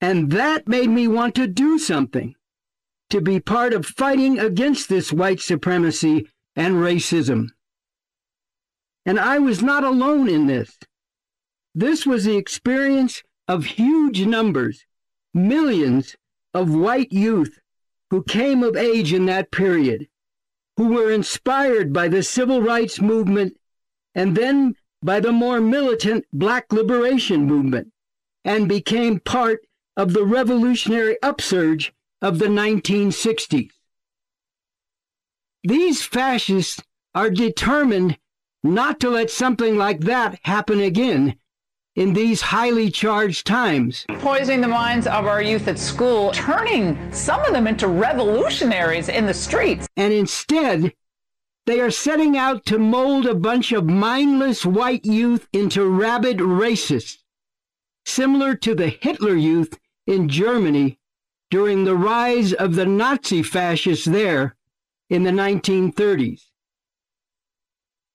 [0.00, 2.34] And that made me want to do something,
[3.10, 7.48] to be part of fighting against this white supremacy and racism.
[9.04, 10.76] And I was not alone in this.
[11.74, 14.86] This was the experience of huge numbers,
[15.32, 16.16] millions
[16.52, 17.58] of white youth
[18.10, 20.08] who came of age in that period,
[20.76, 23.56] who were inspired by the civil rights movement
[24.14, 27.92] and then by the more militant black liberation movement,
[28.44, 29.60] and became part
[29.96, 33.70] of the revolutionary upsurge of the 1960s.
[35.64, 36.82] These fascists
[37.14, 38.18] are determined
[38.62, 41.38] not to let something like that happen again
[41.94, 44.04] in these highly charged times.
[44.18, 49.26] Poisoning the minds of our youth at school, turning some of them into revolutionaries in
[49.26, 49.88] the streets.
[49.96, 50.92] And instead,
[51.64, 57.16] they are setting out to mold a bunch of mindless white youth into rabid racists,
[58.04, 60.98] similar to the Hitler youth in Germany
[61.56, 64.54] during the rise of the Nazi fascists there
[65.08, 66.42] in the 1930s.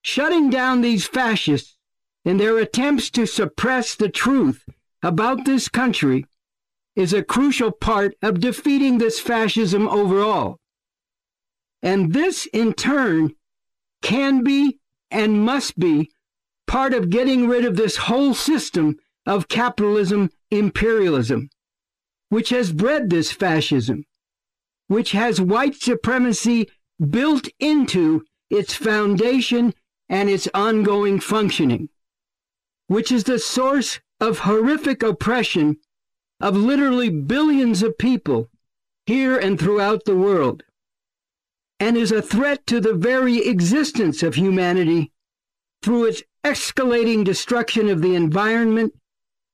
[0.04, 1.76] Shutting down these fascists
[2.24, 4.70] in their attempts to suppress the truth
[5.02, 6.28] about this country
[6.96, 10.60] is a crucial part of defeating this fascism overall.
[11.82, 13.34] And this, in turn,
[14.04, 14.78] can be
[15.10, 16.12] and must be
[16.68, 21.50] part of getting rid of this whole system of capitalism imperialism,
[22.32, 24.04] which has bred this fascism,
[24.88, 26.68] which has white supremacy
[27.00, 29.74] built into its foundation
[30.10, 31.88] and its ongoing functioning
[32.92, 35.78] which is the source of horrific oppression
[36.42, 38.50] of literally billions of people
[39.06, 40.62] here and throughout the world,
[41.80, 45.10] and is a threat to the very existence of humanity
[45.82, 48.94] through its escalating destruction of the environment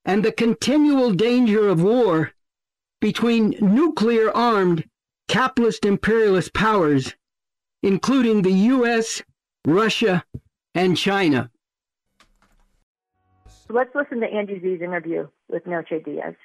[0.03, 2.31] and the continual danger of war
[2.99, 4.85] between nuclear armed
[5.27, 7.15] capitalist imperialist powers,
[7.83, 9.21] including the US,
[9.65, 10.23] Russia,
[10.73, 11.49] and China.
[13.69, 16.35] Let's listen to Andy Zee's interview with Noche Diaz.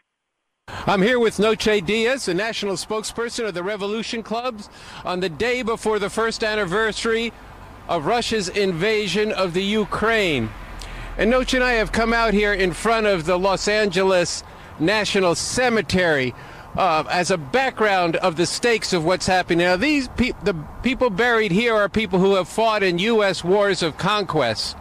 [0.87, 4.69] I'm here with Noche Diaz, the national spokesperson of the Revolution Clubs,
[5.05, 7.33] on the day before the first anniversary
[7.89, 10.51] of Russia's invasion of the Ukraine.
[11.19, 14.43] And Noche and I have come out here in front of the Los Angeles
[14.79, 16.35] National Cemetery
[16.77, 19.59] uh, as a background of the stakes of what's happening.
[19.59, 23.45] Now, these pe- the people buried here are people who have fought in U.S.
[23.45, 24.77] wars of conquest.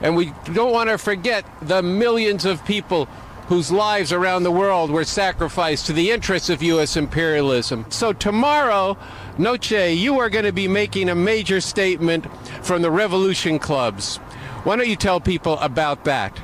[0.00, 3.06] And we don't want to forget the millions of people
[3.46, 6.96] whose lives around the world were sacrificed to the interests of U.S.
[6.96, 7.86] imperialism.
[7.90, 8.96] So tomorrow,
[9.38, 12.26] Noche, you are going to be making a major statement
[12.64, 14.16] from the revolution clubs.
[14.64, 16.36] Why don't you tell people about that?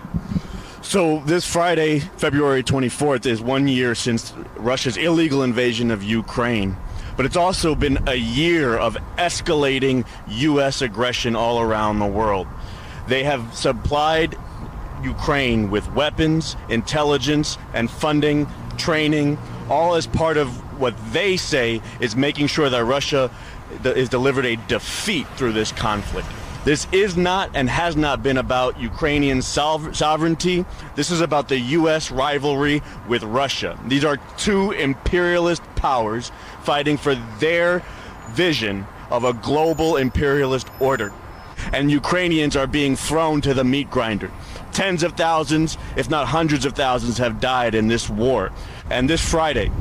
[0.88, 6.78] So this Friday, February 24th, is one year since Russia's illegal invasion of Ukraine.
[7.14, 10.80] But it's also been a year of escalating U.S.
[10.80, 12.46] aggression all around the world.
[13.06, 14.34] They have supplied
[15.04, 18.46] Ukraine with weapons, intelligence, and funding,
[18.78, 19.36] training,
[19.68, 20.48] all as part of
[20.80, 23.30] what they say is making sure that Russia
[23.84, 26.28] is delivered a defeat through this conflict.
[26.68, 30.66] This is not and has not been about Ukrainian sovereignty.
[30.96, 32.10] This is about the U.S.
[32.10, 33.78] rivalry with Russia.
[33.86, 36.30] These are two imperialist powers
[36.64, 37.82] fighting for their
[38.32, 41.10] vision of a global imperialist order
[41.72, 44.30] and Ukrainians are being thrown to the meat grinder.
[44.74, 48.52] Tens of thousands, if not hundreds of thousands, have died in this war.
[48.90, 49.72] And this Friday,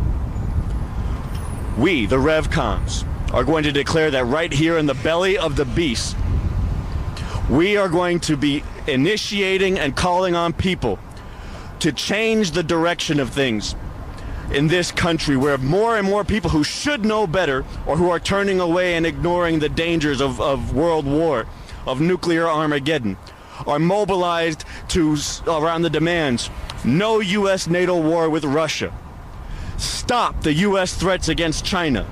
[1.78, 5.66] we, the Revcoms, are going to declare that right here in the belly of the
[5.66, 6.16] beast,
[7.50, 11.00] we are going to be initiating and calling on people
[11.80, 13.76] to change the direction of things
[14.52, 18.20] in this country where more and more people who should know better or who are
[18.20, 21.46] turning away and ignoring the dangers of, of world war
[21.86, 23.18] of nuclear Armageddon
[23.66, 26.50] are mobilized to around the demands
[26.86, 27.68] no U.S.
[27.68, 28.94] NATO war with Russia.
[29.78, 30.94] Stop the U.S.
[30.94, 32.08] threats against China.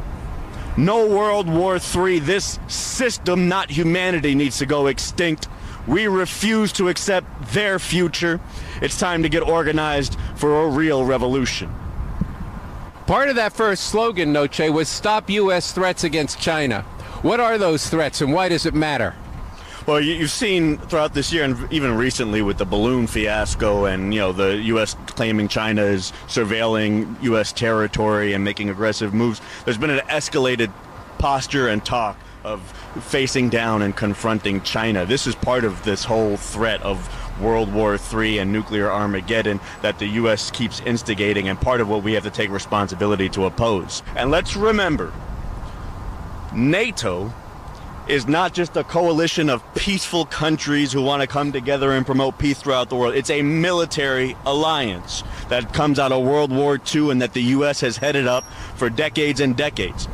[0.78, 2.20] No World War III.
[2.20, 5.48] This system, not humanity, needs to go extinct.
[5.88, 8.42] We refuse to accept their future.
[8.82, 11.74] It's time to get organized for a real revolution.
[13.08, 15.72] Part of that first slogan, Noche, was Stop U.S.
[15.72, 16.82] Threats Against China.
[17.22, 19.16] What are those threats and why does it matter?
[19.86, 24.20] Well, you've seen throughout this year, and even recently with the balloon fiasco, and you
[24.20, 24.96] know the U.S.
[25.06, 27.52] claiming China is surveilling U.S.
[27.52, 29.42] territory and making aggressive moves.
[29.64, 30.72] There's been an escalated
[31.20, 32.62] posture and talk of
[33.04, 35.06] facing down and confronting China.
[35.06, 37.08] This is part of this whole threat of
[37.40, 40.50] World War III and nuclear Armageddon that the U.S.
[40.50, 44.02] keeps instigating, and part of what we have to take responsibility to oppose.
[44.16, 45.14] And let's remember,
[46.56, 47.32] NATO
[48.08, 52.38] is not just a coalition of peaceful countries who want to come together and promote
[52.38, 53.16] peace throughout the world.
[53.16, 57.82] It's a military alliance that comes out of World War II and that the U.S.
[57.82, 58.44] has headed up
[58.76, 60.08] for decades and decades.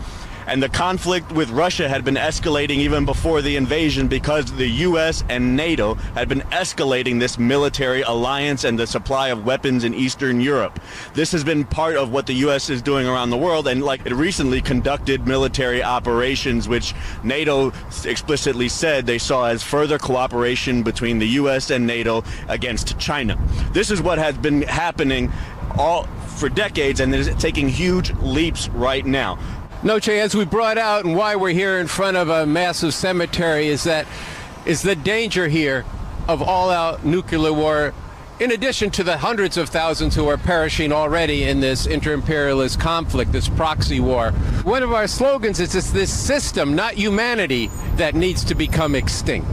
[0.52, 5.24] And the conflict with Russia had been escalating even before the invasion because the U.S.
[5.30, 10.42] and NATO had been escalating this military alliance and the supply of weapons in Eastern
[10.42, 10.78] Europe.
[11.14, 12.70] This has been part of what the U.S.
[12.70, 17.72] is doing around the world, and like it recently conducted military operations, which NATO
[18.04, 21.70] explicitly said they saw as further cooperation between the U.S.
[21.70, 23.40] and NATO against China.
[23.72, 25.32] This is what has been happening
[25.78, 26.04] all
[26.36, 29.40] for decades and is taking huge leaps right now.
[29.84, 33.68] Noche, as we brought out and why we're here in front of a massive cemetery
[33.68, 34.06] is that
[34.64, 35.86] is the danger here
[36.28, 37.92] of all-out nuclear war
[38.40, 43.32] in addition to the hundreds of thousands who are perishing already in this inter-imperialist conflict,
[43.32, 44.32] this proxy war.
[44.64, 49.52] One of our slogans is it's this system, not humanity, that needs to become extinct.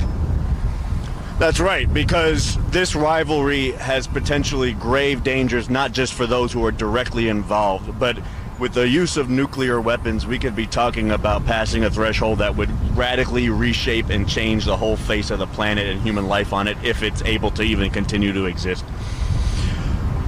[1.39, 6.73] That's right, because this rivalry has potentially grave dangers, not just for those who are
[6.73, 8.19] directly involved, but
[8.59, 12.57] with the use of nuclear weapons, we could be talking about passing a threshold that
[12.57, 16.67] would radically reshape and change the whole face of the planet and human life on
[16.67, 18.85] it if it's able to even continue to exist.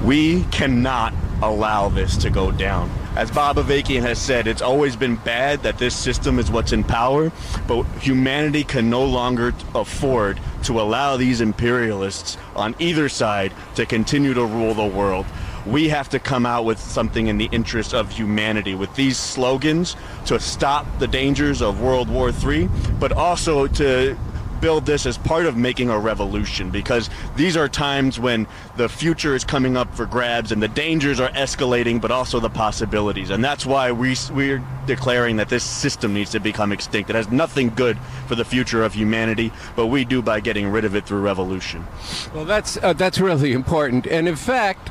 [0.05, 1.13] We cannot
[1.43, 2.91] allow this to go down.
[3.17, 6.85] As Bob Avakian has said, it's always been bad that this system is what's in
[6.85, 7.33] power,
[7.67, 14.35] but humanity can no longer afford to allow these imperialists on either side to continue
[14.35, 15.27] to rule the world
[15.71, 19.97] we have to come out with something in the interest of humanity with these slogans
[20.27, 24.17] to stop the dangers of World War III, but also to
[24.61, 29.35] build this as part of making a revolution because these are times when the future
[29.35, 33.31] is coming up for grabs and the dangers are escalating but also the possibilities.
[33.31, 37.09] And that's why we we're declaring that this system needs to become extinct.
[37.09, 40.85] It has nothing good for the future of humanity but we do by getting rid
[40.85, 41.87] of it through revolution.
[42.35, 44.07] Well that's uh, that's really important.
[44.07, 44.91] And in fact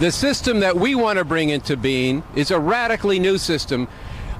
[0.00, 3.86] the system that we want to bring into being is a radically new system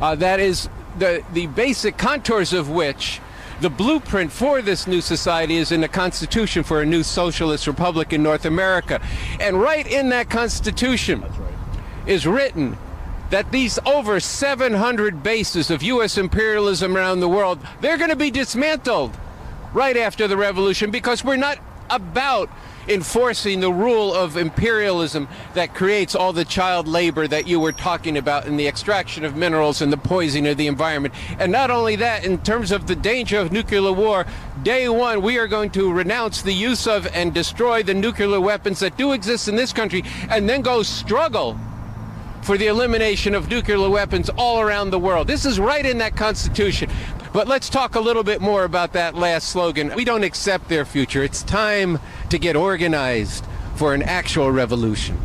[0.01, 3.20] uh, that is the, the basic contours of which
[3.61, 8.11] the blueprint for this new society is in the Constitution for a new socialist republic
[8.14, 9.03] in North America.
[9.38, 11.53] And right in that Constitution right.
[12.07, 12.79] is written
[13.29, 16.16] that these over 700 bases of U.S.
[16.16, 19.14] imperialism around the world, they're going to be dismantled
[19.75, 21.59] right after the revolution because we're not
[21.90, 22.48] about
[22.88, 28.16] enforcing the rule of imperialism that creates all the child labor that you were talking
[28.16, 31.14] about in the extraction of minerals and the poisoning of the environment.
[31.38, 34.26] And not only that, in terms of the danger of nuclear war,
[34.62, 38.81] day one, we are going to renounce the use of and destroy the nuclear weapons
[38.81, 41.59] that do exist in this country and then go struggle
[42.51, 45.29] for the elimination of nuclear weapons all around the world.
[45.29, 46.91] This is right in that Constitution.
[47.33, 49.95] But let's talk a little bit more about that last slogan.
[49.95, 51.23] We don't accept their future.
[51.23, 53.45] It's time to get organized
[53.77, 55.17] for an actual revolution.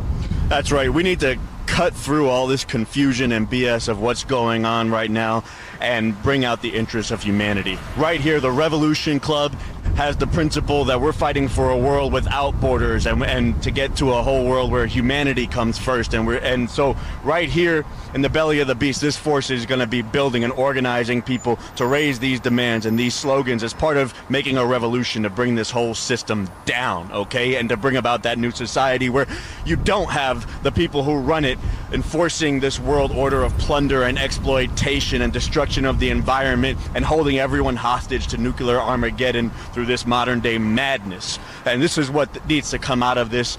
[0.46, 0.88] That's right.
[0.88, 1.36] We need to
[1.66, 5.42] cut through all this confusion and BS of what's going on right now
[5.80, 7.76] and bring out the interests of humanity.
[7.96, 9.56] Right here, the Revolution Club
[9.96, 13.96] has the principle that we're fighting for a world without borders and, and to get
[13.96, 16.12] to a whole world where humanity comes first.
[16.12, 17.82] And we're and so right here
[18.12, 21.22] in the belly of the beast, this force is going to be building and organizing
[21.22, 25.30] people to raise these demands and these slogans as part of making a revolution to
[25.30, 29.26] bring this whole system down, okay, and to bring about that new society where
[29.64, 31.58] you don't have the people who run it
[31.92, 37.38] enforcing this world order of plunder and exploitation and destruction of the environment and holding
[37.38, 41.38] everyone hostage to nuclear Armageddon through this modern day madness.
[41.64, 43.58] And this is what needs to come out of this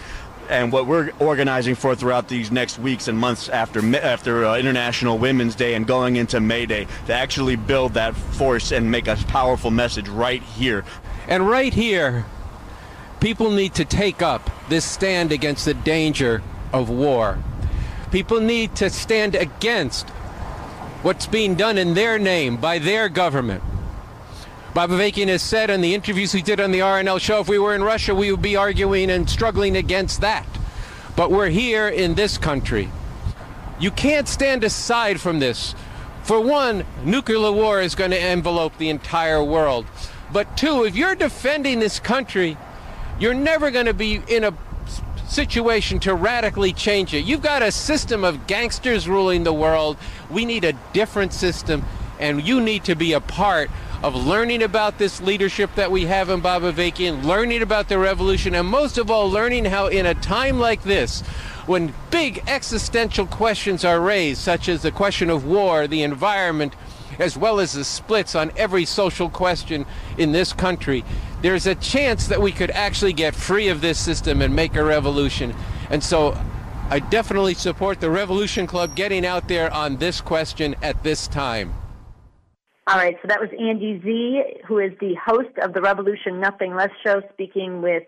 [0.50, 5.18] and what we're organizing for throughout these next weeks and months after after uh, International
[5.18, 9.16] Women's Day and going into May Day to actually build that force and make a
[9.28, 10.84] powerful message right here.
[11.28, 12.26] And right here,
[13.20, 16.42] people need to take up this stand against the danger
[16.72, 17.38] of war.
[18.12, 20.10] People need to stand against
[21.02, 23.64] what's being done in their name by their government.
[24.78, 27.58] Bob Avakian has said in the interviews he did on the RNL show, if we
[27.58, 30.46] were in Russia, we would be arguing and struggling against that.
[31.16, 32.92] But we're here in this country.
[33.80, 35.74] You can't stand aside from this
[36.22, 39.88] For one, nuclear war is going to envelope the entire world.
[40.32, 42.56] But two, if you're defending this country,
[43.20, 44.54] you're never going to be in a
[45.28, 47.26] situation to radically change it.
[47.26, 49.98] You've got a system of gangsters ruling the world.
[50.30, 51.84] We need a different system,
[52.20, 53.70] and you need to be a part
[54.04, 58.54] of learning about this leadership that we have in Bob Avakian, learning about the revolution,
[58.54, 61.22] and most of all, learning how in a time like this,
[61.66, 66.74] when big existential questions are raised, such as the question of war, the environment,
[67.20, 69.86] as well as the splits on every social question
[70.18, 71.04] in this country,
[71.42, 74.84] there's a chance that we could actually get free of this system and make a
[74.84, 75.54] revolution.
[75.90, 76.40] And so
[76.90, 81.74] I definitely support the Revolution Club getting out there on this question at this time.
[82.88, 86.74] All right, so that was Andy Zee, who is the host of the Revolution Nothing
[86.74, 88.04] Less show, speaking with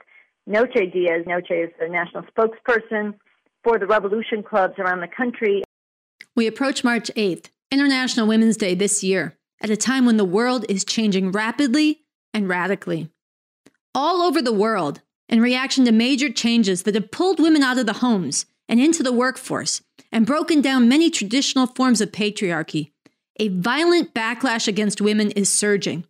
[0.48, 1.26] Noche Diaz.
[1.28, 3.14] Noche is the national spokesperson
[3.62, 5.64] for the Revolution Clubs around the country.
[6.34, 10.66] We approach March 8th, International Women's Day this year, at a time when the world
[10.70, 13.10] is changing rapidly and radically.
[13.94, 17.86] All over the world, in reaction to major changes that have pulled women out of
[17.86, 22.92] the homes and into the workforce and broken down many traditional forms of patriarchy,
[23.40, 26.06] a violent backlash against women is surging.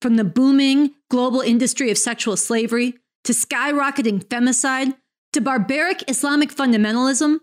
[0.00, 4.96] From the booming global industry of sexual slavery to skyrocketing femicide
[5.32, 7.38] to barbaric Islamic fundamentalism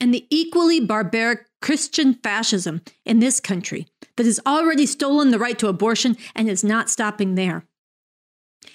[0.00, 5.58] and the equally barbaric Christian fascism in this country that has already stolen the right
[5.60, 7.64] to abortion and is not stopping there.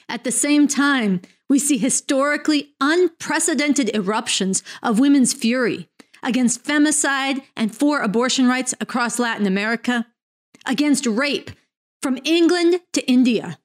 [0.07, 5.89] At the same time, we see historically unprecedented eruptions of women's fury
[6.23, 10.05] against femicide and for abortion rights across Latin America,
[10.65, 11.51] against rape
[12.01, 13.59] from England to India,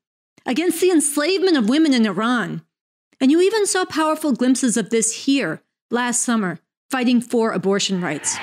[0.47, 2.63] against the enslavement of women in Iran.
[3.21, 6.59] And you even saw powerful glimpses of this here last summer,
[6.91, 8.37] fighting for abortion rights.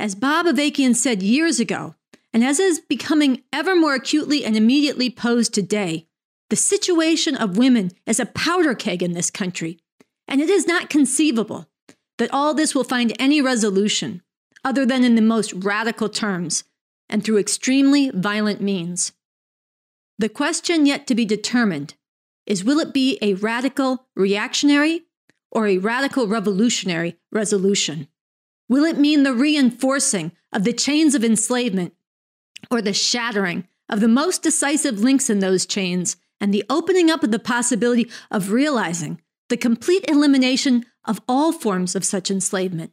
[0.00, 1.94] As Bob Avakian said years ago,
[2.32, 6.06] and as is becoming ever more acutely and immediately posed today,
[6.48, 9.78] the situation of women is a powder keg in this country,
[10.28, 11.68] and it is not conceivable
[12.18, 14.22] that all this will find any resolution
[14.64, 16.64] other than in the most radical terms
[17.08, 19.12] and through extremely violent means.
[20.18, 21.94] The question yet to be determined
[22.46, 25.02] is will it be a radical reactionary
[25.50, 28.08] or a radical revolutionary resolution?
[28.68, 31.94] Will it mean the reinforcing of the chains of enslavement
[32.70, 37.22] or the shattering of the most decisive links in those chains and the opening up
[37.22, 42.92] of the possibility of realizing the complete elimination of all forms of such enslavement?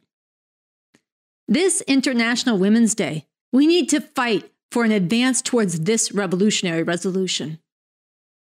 [1.46, 7.58] This International Women's Day, we need to fight for an advance towards this revolutionary resolution.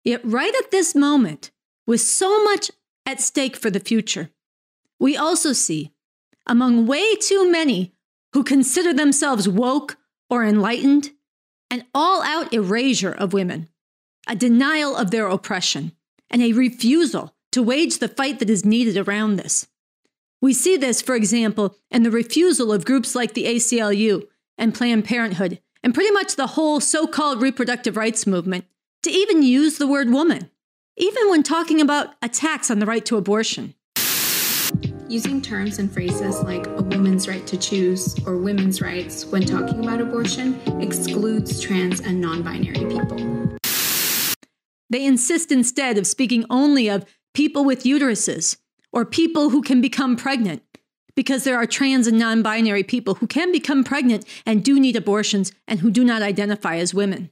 [0.05, 1.51] Yet, right at this moment,
[1.87, 2.71] with so much
[3.07, 4.31] at stake for the future,
[4.99, 5.93] we also see
[6.47, 7.95] among way too many
[8.35, 9.97] who consider themselves woke
[10.33, 11.11] or enlightened,
[11.71, 13.69] an all out erasure of women,
[14.27, 15.93] a denial of their oppression,
[16.31, 19.67] and a refusal to wage the fight that is needed around this.
[20.41, 24.27] We see this, for example, in the refusal of groups like the ACLU
[24.57, 28.65] and Planned Parenthood, and pretty much the whole so called reproductive rights movement,
[29.03, 30.51] to even use the word woman,
[30.97, 33.75] even when talking about attacks on the right to abortion.
[35.13, 39.85] Using terms and phrases like a woman's right to choose or women's rights when talking
[39.85, 43.59] about abortion excludes trans and non binary people.
[44.89, 47.05] They insist instead of speaking only of
[47.35, 48.57] people with uteruses
[48.91, 50.63] or people who can become pregnant,
[51.15, 54.97] because there are trans and non binary people who can become pregnant and do need
[54.97, 57.29] abortions and who do not identify as women.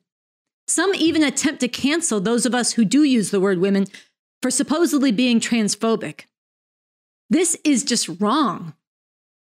[0.68, 3.86] Some even attempt to cancel those of us who do use the word women
[4.42, 6.24] for supposedly being transphobic.
[7.30, 8.74] This is just wrong.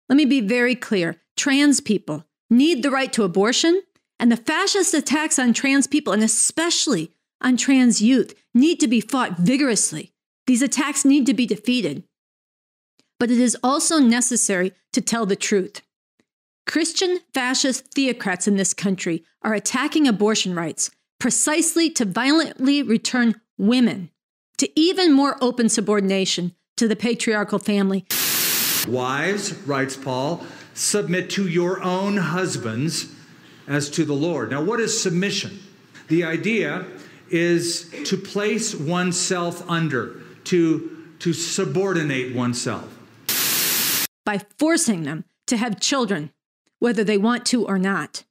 [0.10, 3.82] Let me be very clear trans people need the right to abortion,
[4.20, 7.12] and the fascist attacks on trans people, and especially
[7.42, 10.14] on trans youth, need to be fought vigorously.
[10.48, 12.04] These attacks need to be defeated.
[13.20, 15.82] But it is also necessary to tell the truth.
[16.66, 24.10] Christian fascist theocrats in this country are attacking abortion rights precisely to violently return women
[24.58, 28.06] to even more open subordination to the patriarchal family.
[28.88, 33.12] Wives, writes Paul, submit to your own husbands
[33.68, 34.52] as to the Lord.
[34.52, 35.60] Now, what is submission?
[36.08, 36.86] The idea
[37.30, 42.94] is to place oneself under, to, to subordinate oneself.
[44.24, 46.32] By forcing them to have children,
[46.80, 48.24] whether they want to or not.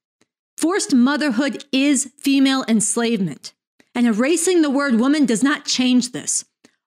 [0.57, 3.53] Forced motherhood is female enslavement.
[3.95, 6.45] And erasing the word woman does not change this.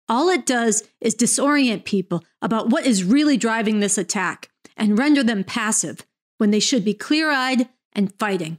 [0.10, 5.24] All it does is disorient people about what is really driving this attack and render
[5.24, 6.06] them passive
[6.40, 8.58] when they should be clear eyed and fighting.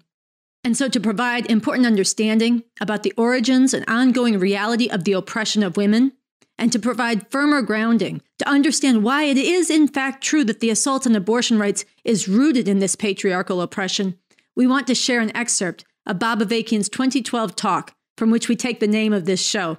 [0.63, 5.63] And so, to provide important understanding about the origins and ongoing reality of the oppression
[5.63, 6.13] of women,
[6.59, 10.69] and to provide firmer grounding to understand why it is, in fact, true that the
[10.69, 14.19] assault on abortion rights is rooted in this patriarchal oppression,
[14.55, 18.79] we want to share an excerpt of Bob Avakian's 2012 talk, from which we take
[18.79, 19.79] the name of this show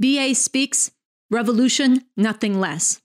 [0.00, 0.90] BA Speaks
[1.30, 3.02] Revolution, Nothing Less.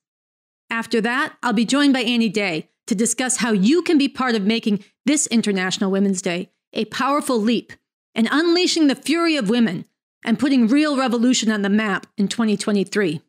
[0.70, 4.36] After that, I'll be joined by Annie Day to discuss how you can be part
[4.36, 7.74] of making this International Women's Day a powerful leap
[8.14, 9.86] and unleashing the fury of women
[10.24, 13.22] and putting real revolution on the map in 2023.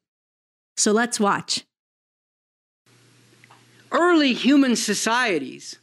[0.76, 1.64] So let's watch.
[3.90, 5.78] Early human societies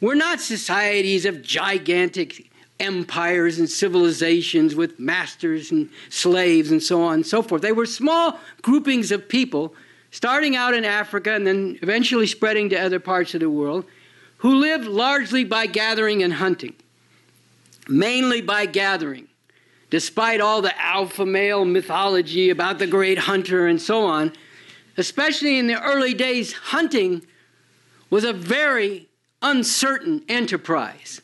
[0.00, 7.14] were not societies of gigantic empires and civilizations with masters and slaves and so on
[7.14, 7.62] and so forth.
[7.62, 9.74] They were small groupings of people
[10.10, 13.84] starting out in Africa and then eventually spreading to other parts of the world
[14.38, 16.74] who lived largely by gathering and hunting,
[17.88, 19.28] mainly by gathering
[19.90, 24.32] despite all the alpha male mythology about the great hunter and so on,
[24.96, 27.24] especially in the early days, hunting
[28.10, 29.08] was a very
[29.42, 31.20] uncertain enterprise.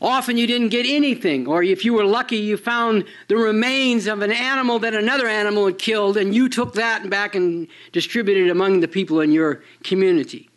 [0.00, 4.20] Often you didn't get anything, or if you were lucky, you found the remains of
[4.20, 8.50] an animal that another animal had killed, and you took that back and distributed it
[8.50, 10.50] among the people in your community.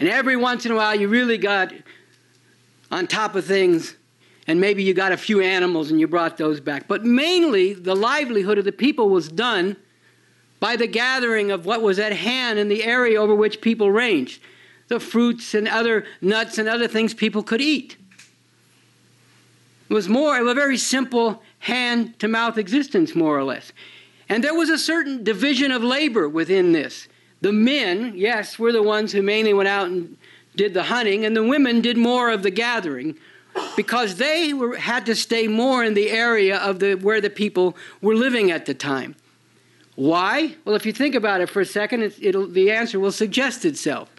[0.00, 1.74] And every once in a while, you really got
[2.90, 3.96] on top of things
[4.48, 6.88] and maybe you got a few animals and you brought those back.
[6.88, 9.76] But mainly, the livelihood of the people was done
[10.58, 14.40] by the gathering of what was at hand in the area over which people ranged
[14.88, 17.98] the fruits and other nuts and other things people could eat.
[19.88, 23.72] It was more of a very simple hand to mouth existence, more or less.
[24.28, 27.08] And there was a certain division of labor within this.
[27.40, 30.16] The men, yes, were the ones who mainly went out and
[30.56, 33.16] did the hunting, and the women did more of the gathering
[33.76, 37.76] because they were, had to stay more in the area of the, where the people
[38.02, 39.16] were living at the time.
[39.94, 40.54] Why?
[40.64, 44.10] Well, if you think about it for a second, the answer will suggest itself.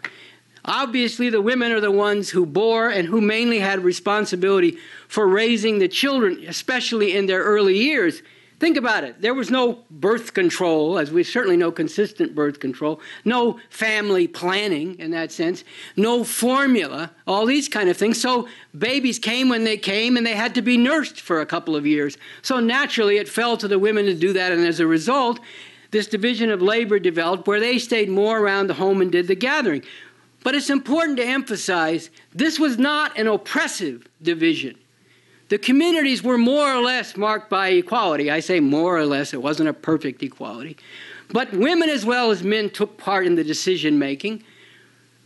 [0.64, 5.78] Obviously, the women are the ones who bore and who mainly had responsibility for raising
[5.78, 8.22] the children, especially in their early years.
[8.60, 9.22] Think about it.
[9.22, 14.98] There was no birth control, as we certainly know consistent birth control, no family planning
[14.98, 15.64] in that sense,
[15.96, 18.20] no formula, all these kind of things.
[18.20, 21.74] So babies came when they came and they had to be nursed for a couple
[21.74, 22.18] of years.
[22.42, 25.40] So naturally it fell to the women to do that and as a result,
[25.90, 29.34] this division of labor developed where they stayed more around the home and did the
[29.34, 29.82] gathering.
[30.42, 34.76] But it's important to emphasize this was not an oppressive division.
[35.50, 38.30] The communities were more or less marked by equality.
[38.30, 40.76] I say more or less, it wasn't a perfect equality.
[41.32, 44.44] But women as well as men took part in the decision making.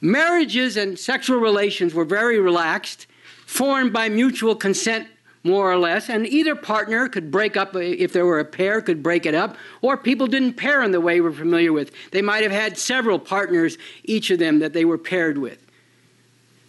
[0.00, 3.06] Marriages and sexual relations were very relaxed,
[3.46, 5.08] formed by mutual consent
[5.45, 8.80] more or less, and either partner could break up, uh, if there were a pair,
[8.80, 11.92] could break it up, or people didn't pair in the way we're familiar with.
[12.11, 15.59] They might have had several partners, each of them, that they were paired with.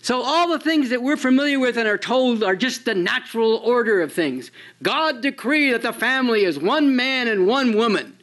[0.01, 3.55] So, all the things that we're familiar with and are told are just the natural
[3.55, 4.51] order of things.
[4.83, 8.15] God decreed that the family is one man and one woman.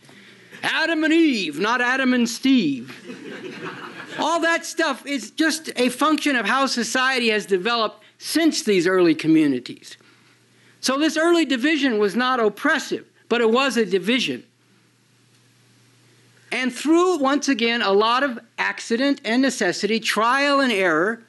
[0.62, 2.94] Adam and Eve, not Adam and Steve.
[4.18, 9.16] all that stuff is just a function of how society has developed since these early
[9.16, 9.96] communities.
[10.82, 14.42] So, this early division was not oppressive, but it was a division.
[16.50, 21.22] And through, once again, a lot of accident and necessity, trial and error,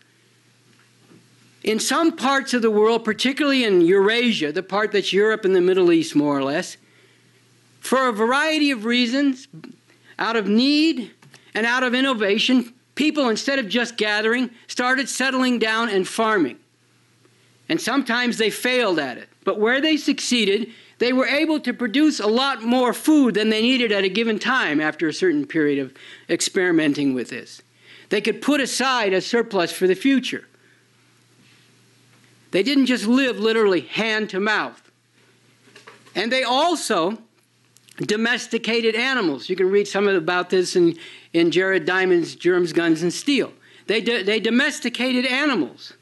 [1.63, 5.61] in some parts of the world, particularly in Eurasia, the part that's Europe and the
[5.61, 6.75] Middle East, more or less,
[7.79, 9.47] for a variety of reasons,
[10.17, 11.11] out of need
[11.53, 16.57] and out of innovation, people, instead of just gathering, started settling down and farming.
[17.69, 19.29] And sometimes they failed at it.
[19.43, 20.69] But where they succeeded,
[20.99, 24.39] they were able to produce a lot more food than they needed at a given
[24.39, 25.93] time after a certain period of
[26.29, 27.61] experimenting with this.
[28.09, 30.47] They could put aside a surplus for the future.
[32.51, 34.91] They didn't just live literally hand to mouth.
[36.15, 37.17] And they also
[37.97, 39.49] domesticated animals.
[39.49, 40.97] You can read some about this in,
[41.33, 43.51] in Jared Diamond's Germs, Guns, and Steel.
[43.87, 45.93] They, they domesticated animals.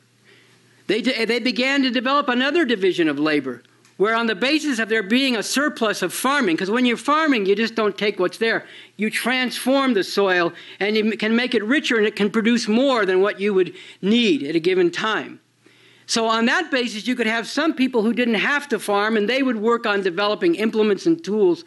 [0.88, 3.64] They, they began to develop another division of labor,
[3.98, 7.46] where on the basis of there being a surplus of farming, because when you're farming,
[7.46, 8.66] you just don't take what's there.
[8.98, 13.06] You transform the soil and you can make it richer and it can produce more
[13.06, 15.40] than what you would need at a given time.
[16.08, 19.30] So, on that basis, you could have some people who didn't have to farm and
[19.30, 21.64] they would work on developing implements and tools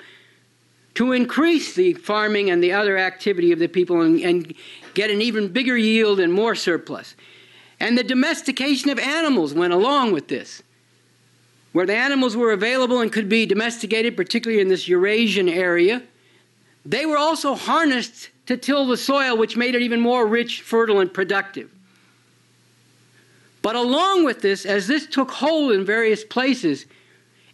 [0.95, 4.55] to increase the farming and the other activity of the people and, and
[4.95, 7.17] get an even bigger yield and more surplus.
[7.85, 10.63] And the domestication of animals went along with this.
[11.73, 16.03] Where the animals were available and could be domesticated, particularly in this Eurasian area,
[16.87, 20.99] they were also harnessed to till the soil, which made it even more rich, fertile,
[20.99, 21.71] and productive.
[23.61, 26.87] But along with this, as this took hold in various places,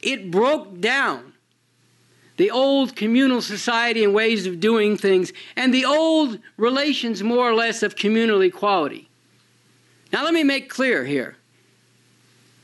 [0.00, 1.32] it broke down
[2.36, 7.54] the old communal society and ways of doing things and the old relations, more or
[7.54, 9.09] less, of communal equality.
[10.12, 11.36] Now, let me make clear here.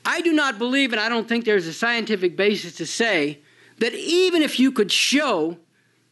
[0.04, 3.40] I do not believe, and I don't think there's a scientific basis to say,
[3.78, 5.58] that even if you could show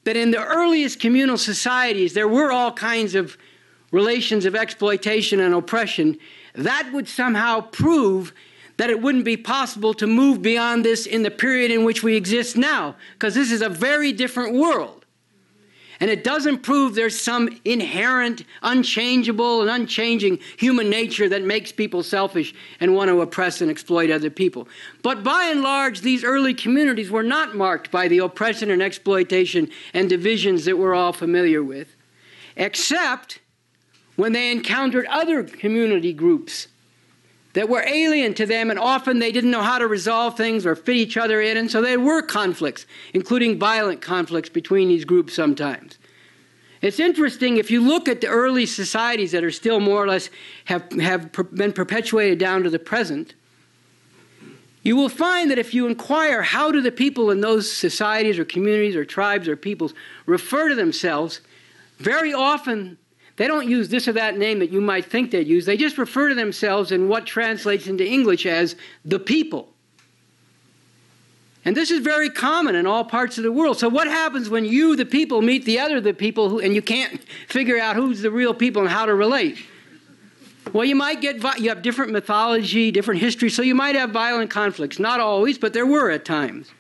[0.05, 3.39] that in the earliest communal societies there were all kinds of
[3.91, 6.19] relations of exploitation and oppression,
[6.55, 8.33] that would somehow prove
[8.77, 12.17] that it wouldn't be possible to move beyond this in the period in which we
[12.17, 15.04] exist now, because this is a very different world.
[16.01, 22.03] And it doesn't prove there's some inherent, unchangeable, and unchanging human nature that makes people
[22.03, 24.69] selfish and want to oppress and exploit other people.
[25.03, 29.71] But by and large, these early communities were not marked by the oppression and exploitation
[29.93, 31.95] and divisions that we're all familiar with,
[32.57, 33.41] except
[34.17, 36.69] when they encountered other community groups
[37.55, 40.77] that were alien to them, and often they didn't know how to resolve things or
[40.77, 42.85] fit each other in, and so there were conflicts,
[43.15, 45.99] including violent conflicts between these groups sometimes.
[46.83, 50.29] It's interesting if you look at the early societies that are still more or less
[50.67, 53.35] have, have been perpetuated down to the present,
[54.83, 58.45] you will find that if you inquire how do the people in those societies or
[58.45, 59.95] communities or tribes or peoples
[60.27, 61.41] refer to themselves,
[61.99, 62.99] very often
[63.37, 65.67] they don't use this or that name that you might think they use.
[65.67, 69.69] They just refer to themselves in what translates into English as the people.
[71.65, 73.79] And this is very common in all parts of the world.
[73.79, 76.83] So, what happens when you, the people, meet the other, the people, who, and you
[76.83, 79.59] can't figure out who's the real people and how to relate?
[80.73, 84.51] Well, you might get, you have different mythology, different history, so you might have violent
[84.51, 84.99] conflicts.
[84.99, 86.71] Not always, but there were at times.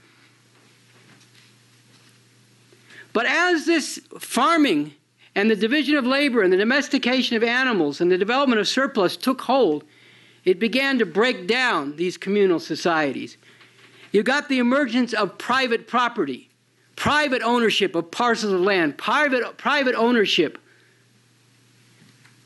[3.12, 4.94] But as this farming
[5.35, 9.16] and the division of labor and the domestication of animals and the development of surplus
[9.16, 9.85] took hold,
[10.45, 13.37] it began to break down these communal societies.
[14.12, 16.51] You got the emergence of private property,
[16.95, 20.59] private ownership of parcels of land, private, private ownership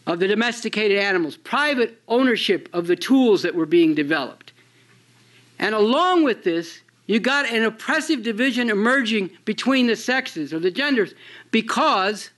[0.07, 4.53] of the domesticated animals, private ownership of the tools that were being developed.
[5.59, 10.71] And along with this, you got an oppressive division emerging between the sexes or the
[10.71, 11.15] genders
[11.51, 12.31] because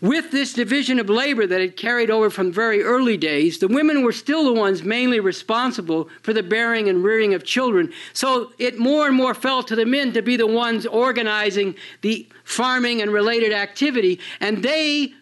[0.00, 4.04] with this division of labor that had carried over from very early days, the women
[4.04, 7.92] were still the ones mainly responsible for the bearing and rearing of children.
[8.12, 12.28] So it more and more fell to the men to be the ones organizing the
[12.44, 14.20] farming and related activity.
[14.38, 15.14] And they,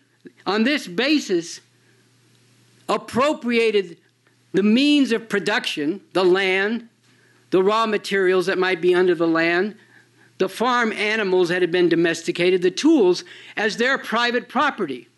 [0.45, 1.61] on this basis,
[2.87, 3.97] appropriated
[4.53, 6.89] the means of production, the land,
[7.51, 9.77] the raw materials that might be under the land,
[10.39, 13.25] the farm animals that had been domesticated, the tools,
[13.57, 15.09] as their private property.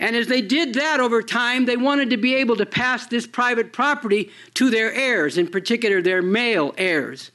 [0.00, 3.26] And as they did that over time, they wanted to be able to pass this
[3.26, 7.30] private property to their heirs, in particular their male heirs.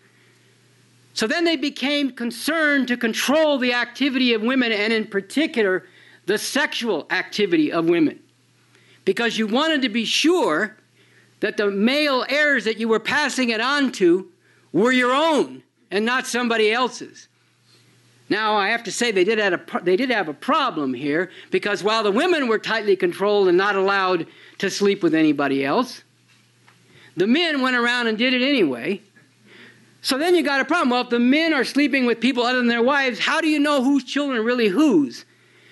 [1.13, 5.85] So then they became concerned to control the activity of women, and in particular,
[6.25, 8.19] the sexual activity of women.
[9.05, 10.77] Because you wanted to be sure
[11.39, 14.29] that the male heirs that you were passing it on to
[14.71, 17.27] were your own and not somebody else's.
[18.29, 21.31] Now, I have to say they did, have a, they did have a problem here
[21.49, 24.27] because while the women were tightly controlled and not allowed
[24.59, 26.03] to sleep with anybody else,
[27.17, 29.01] the men went around and did it anyway.
[30.01, 30.91] So then you got a problem.
[30.91, 33.59] Well, if the men are sleeping with people other than their wives, how do you
[33.59, 35.25] know whose children are really whose?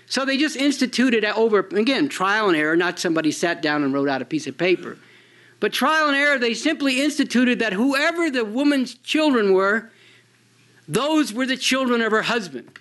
[0.07, 4.09] So they just instituted over, again, trial and error, not somebody sat down and wrote
[4.09, 4.97] out a piece of paper.
[5.59, 9.91] But trial and error, they simply instituted that whoever the woman's children were,
[10.88, 12.79] those were the children of her husband.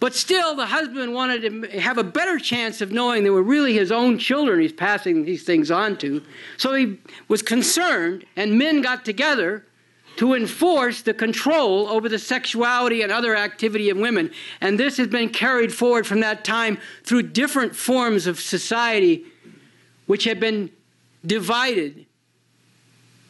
[0.00, 3.74] But still, the husband wanted to have a better chance of knowing they were really
[3.74, 6.22] his own children he's passing these things on to.
[6.56, 9.64] So he was concerned, and men got together
[10.16, 14.32] to enforce the control over the sexuality and other activity of women.
[14.60, 19.24] And this has been carried forward from that time through different forms of society,
[20.06, 20.70] which have been
[21.24, 22.06] divided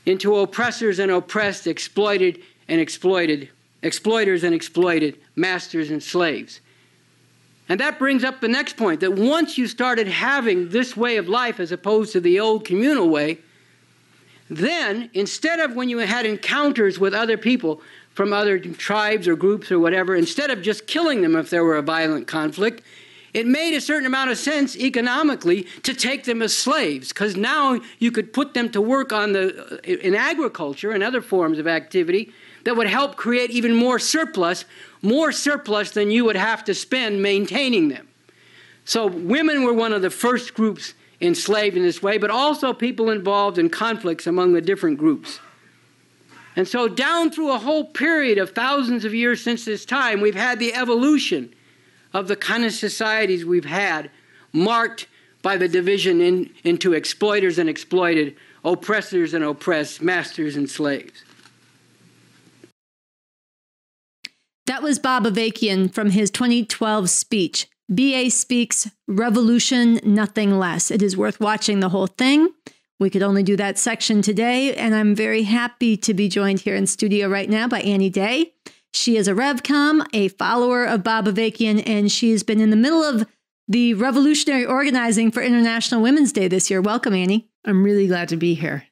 [0.07, 2.43] into oppressors and oppressed, exploited
[2.73, 3.51] and exploited,
[3.83, 6.63] exploiters and exploited, masters and slaves.
[7.69, 11.29] And that brings up the next point that once you started having this way of
[11.29, 13.37] life as opposed to the old communal way,
[14.49, 17.83] then instead of when you had encounters with other people
[18.15, 21.77] from other tribes or groups or whatever, instead of just killing them if there were
[21.77, 22.83] a violent conflict,
[23.35, 27.79] it made a certain amount of sense economically to take them as slaves because now
[27.99, 32.33] you could put them to work on the in agriculture and other forms of activity
[32.65, 34.65] that would help create even more surplus,
[35.01, 38.09] more surplus than you would have to spend maintaining them.
[38.85, 43.11] So women were one of the first groups enslaved in this way, but also people
[43.11, 45.39] involved in conflicts among the different groups.
[46.55, 50.35] And so, down through a whole period of thousands of years since this time, we've
[50.35, 51.55] had the evolution
[52.13, 54.11] of the kind of societies we've had,
[54.53, 55.07] marked
[55.41, 61.22] by the division in, into exploiters and exploited, oppressors and oppressed, masters and slaves.
[64.67, 67.69] That was Bob Avakian from his 2012 speech.
[67.89, 70.93] BA Speaks Revolution, Nothing Less.
[70.93, 72.49] It is worth watching the whole thing.
[73.01, 76.77] We could only do that section today, and I'm very happy to be joined here
[76.77, 78.55] in studio right now by Annie Day.
[78.95, 82.77] She is a RevCom, a follower of Bob Avakian, and she has been in the
[82.77, 83.27] middle of
[83.67, 86.81] the revolutionary organizing for International Women's Day this year.
[86.81, 87.49] Welcome, Annie.
[87.65, 88.85] I'm really glad to be here.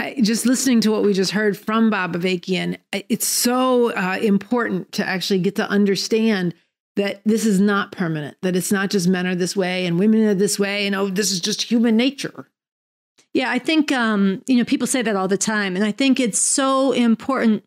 [0.00, 4.92] I, just listening to what we just heard from Bob Avakian, it's so uh, important
[4.92, 6.54] to actually get to understand
[6.96, 10.26] that this is not permanent, that it's not just men are this way and women
[10.26, 12.48] are this way, and oh, this is just human nature.
[13.34, 16.18] Yeah, I think um, you know people say that all the time, and I think
[16.18, 17.62] it's so important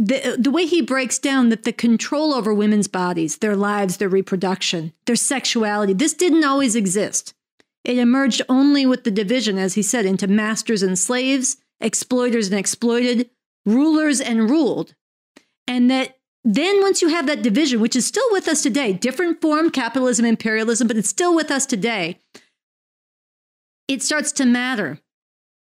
[0.00, 4.08] the, the way he breaks down that the control over women's bodies, their lives, their
[4.08, 7.34] reproduction, their sexuality, this didn't always exist.
[7.84, 12.58] It emerged only with the division, as he said, into masters and slaves, exploiters and
[12.58, 13.30] exploited,
[13.64, 14.94] rulers and ruled.
[15.66, 19.40] And that then, once you have that division, which is still with us today, different
[19.40, 22.18] form, capitalism, imperialism, but it's still with us today,
[23.88, 24.98] it starts to matter.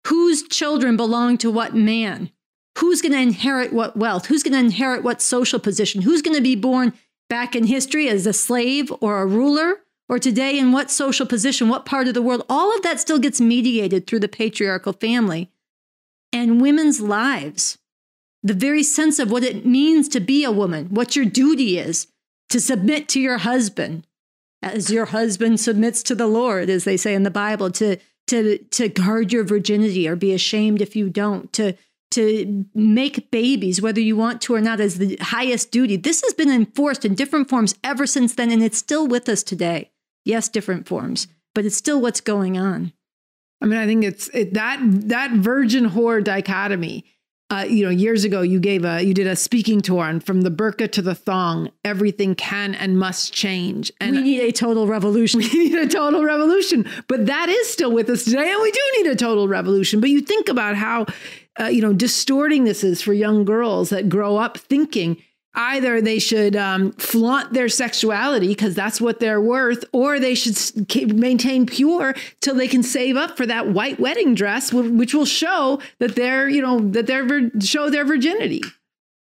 [0.09, 2.31] Whose children belong to what man?
[2.79, 6.37] who's going to inherit what wealth, who's going to inherit what social position, who's going
[6.37, 6.93] to be born
[7.29, 9.77] back in history as a slave or a ruler,
[10.09, 12.45] or today in what social position, what part of the world.
[12.49, 15.51] All of that still gets mediated through the patriarchal family.
[16.33, 17.79] And women's lives,
[18.43, 22.09] the very sense of what it means to be a woman, what your duty is,
[22.51, 24.07] to submit to your husband,
[24.63, 28.59] as your husband submits to the Lord, as they say in the Bible, to to
[28.59, 31.75] to guard your virginity or be ashamed if you don't, to
[32.13, 35.97] to make babies, whether you want to or not, as the highest duty.
[35.97, 39.43] This has been enforced in different forms ever since then, and it's still with us
[39.43, 39.91] today.
[40.25, 42.93] Yes, different forms, but it's still what's going on.
[43.61, 47.05] I mean, I think it's it, that that virgin whore dichotomy.
[47.51, 50.41] Uh, you know, years ago, you gave a you did a speaking tour on from
[50.41, 51.71] the burqa to the thong.
[51.85, 55.41] Everything can and must change, and we need a total revolution.
[55.53, 58.81] We need a total revolution, but that is still with us today, and we do
[58.97, 60.01] need a total revolution.
[60.01, 61.07] But you think about how
[61.61, 65.23] uh, you know, distorting this is for young girls that grow up thinking
[65.55, 70.57] either they should um, flaunt their sexuality because that's what they're worth, or they should
[71.15, 75.81] maintain pure till they can save up for that white wedding dress, which will show
[75.99, 78.63] that they're, you know, that they're show their virginity.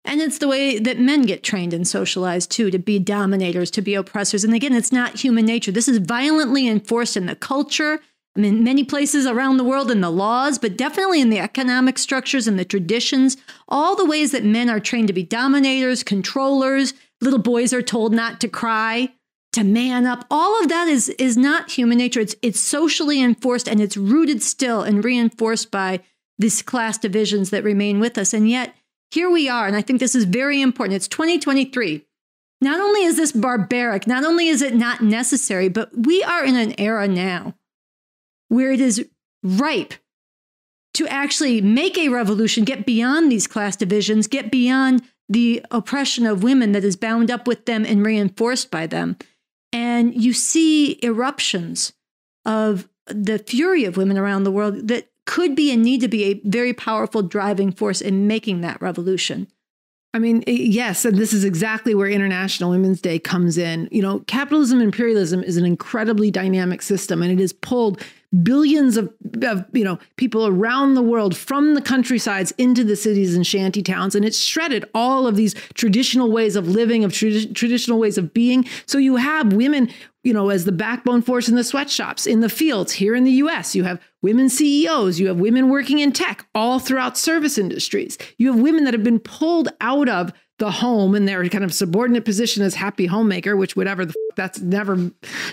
[0.06, 3.82] And it's the way that men get trained and socialized too, to be dominators, to
[3.82, 4.44] be oppressors.
[4.44, 5.72] And again, it's not human nature.
[5.72, 8.00] This is violently enforced in the culture
[8.36, 11.98] I mean, many places around the world in the laws, but definitely in the economic
[11.98, 13.36] structures and the traditions,
[13.68, 18.12] all the ways that men are trained to be dominators, controllers, little boys are told
[18.12, 19.10] not to cry,
[19.52, 20.24] to man up.
[20.32, 22.20] All of that is is not human nature.
[22.20, 26.00] It's it's socially enforced and it's rooted still and reinforced by
[26.36, 28.34] these class divisions that remain with us.
[28.34, 28.74] And yet
[29.12, 30.96] here we are, and I think this is very important.
[30.96, 32.04] It's 2023.
[32.60, 36.56] Not only is this barbaric, not only is it not necessary, but we are in
[36.56, 37.54] an era now
[38.54, 39.04] where it is
[39.42, 39.94] ripe
[40.94, 46.42] to actually make a revolution, get beyond these class divisions, get beyond the oppression of
[46.42, 49.16] women that is bound up with them and reinforced by them.
[49.72, 51.92] And you see eruptions
[52.44, 56.24] of the fury of women around the world that could be and need to be
[56.24, 59.48] a very powerful driving force in making that revolution.
[60.12, 63.88] I mean, eh, yes, and this is exactly where International Women's Day comes in.
[63.90, 68.00] You know, capitalism imperialism is an incredibly dynamic system and it is pulled
[68.42, 69.12] billions of,
[69.42, 73.82] of, you know people around the world from the countrysides into the cities and shanty
[73.82, 78.18] towns and it's shredded all of these traditional ways of living of tra- traditional ways
[78.18, 79.88] of being so you have women
[80.24, 83.32] you know, as the backbone force in the sweatshops, in the fields here in the
[83.32, 83.76] US.
[83.76, 88.16] You have women CEOs, you have women working in tech all throughout service industries.
[88.38, 91.74] You have women that have been pulled out of the home and their kind of
[91.74, 94.94] subordinate position as happy homemaker, which whatever the f- that's never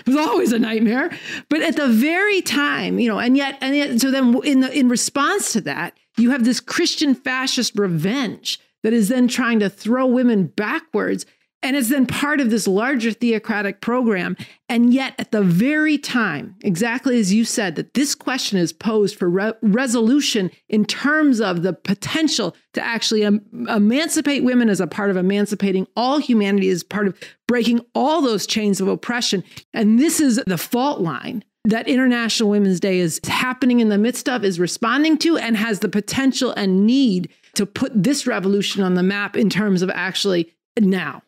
[0.06, 1.10] was always a nightmare.
[1.48, 4.72] But at the very time, you know, and yet, and yet, so then in the
[4.72, 9.70] in response to that, you have this Christian fascist revenge that is then trying to
[9.70, 11.26] throw women backwards
[11.62, 14.36] and it's then part of this larger theocratic program.
[14.68, 19.16] And yet, at the very time, exactly as you said, that this question is posed
[19.16, 24.86] for re- resolution in terms of the potential to actually em- emancipate women as a
[24.86, 29.44] part of emancipating all humanity, as part of breaking all those chains of oppression.
[29.72, 34.28] And this is the fault line that International Women's Day is happening in the midst
[34.28, 38.94] of, is responding to, and has the potential and need to put this revolution on
[38.94, 41.22] the map in terms of actually now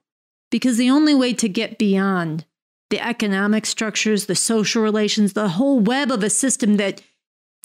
[0.51, 2.45] because the only way to get beyond
[2.91, 7.03] the economic structures, the social relations, the whole web of a system that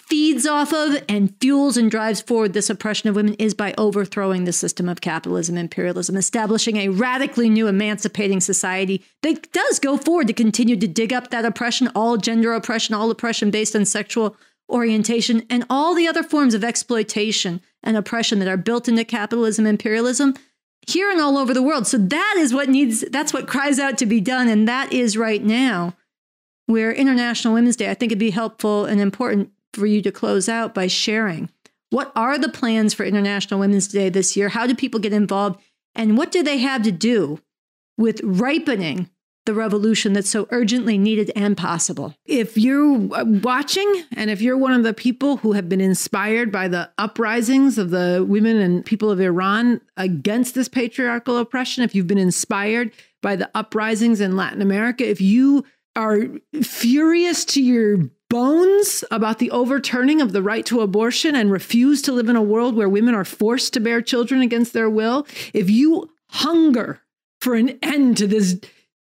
[0.10, 4.44] feeds off of and fuels and drives forward this oppression of women is by overthrowing
[4.44, 10.26] the system of capitalism, imperialism, establishing a radically new emancipating society that does go forward
[10.26, 14.36] to continue to dig up that oppression, all gender oppression, all oppression based on sexual
[14.68, 19.68] orientation, and all the other forms of exploitation and oppression that are built into capitalism,
[19.68, 20.34] imperialism
[20.88, 21.88] and all over the world.
[21.88, 24.48] So that is what needs, that's what cries out to be done.
[24.48, 25.96] And that is right now
[26.66, 30.50] where International Women's Day, I think it'd be helpful and important for you to close
[30.50, 31.50] out by sharing.
[31.90, 34.50] What are the plans for International Women's Day this year?
[34.50, 35.60] How do people get involved?
[35.96, 37.40] And what do they have to do
[37.98, 39.10] with ripening
[39.46, 42.14] the revolution that's so urgently needed and possible.
[42.26, 46.68] If you're watching and if you're one of the people who have been inspired by
[46.68, 52.08] the uprisings of the women and people of Iran against this patriarchal oppression, if you've
[52.08, 55.66] been inspired by the uprisings in Latin America, if you
[55.96, 56.28] are
[56.62, 62.12] furious to your bones about the overturning of the right to abortion and refuse to
[62.12, 65.70] live in a world where women are forced to bear children against their will, if
[65.70, 67.02] you hunger
[67.42, 68.60] for an end to this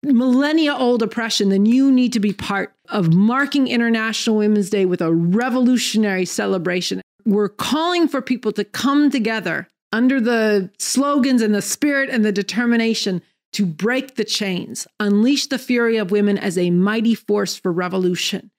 [0.03, 5.01] millennia old oppression, then you need to be part of marking International Women's Day with
[5.01, 7.01] a revolutionary celebration.
[7.25, 12.33] We're calling for people to come together under the slogans and the spirit and the
[12.33, 13.23] determination
[13.53, 18.51] to break the chains, unleash the fury of women as a mighty force for revolution.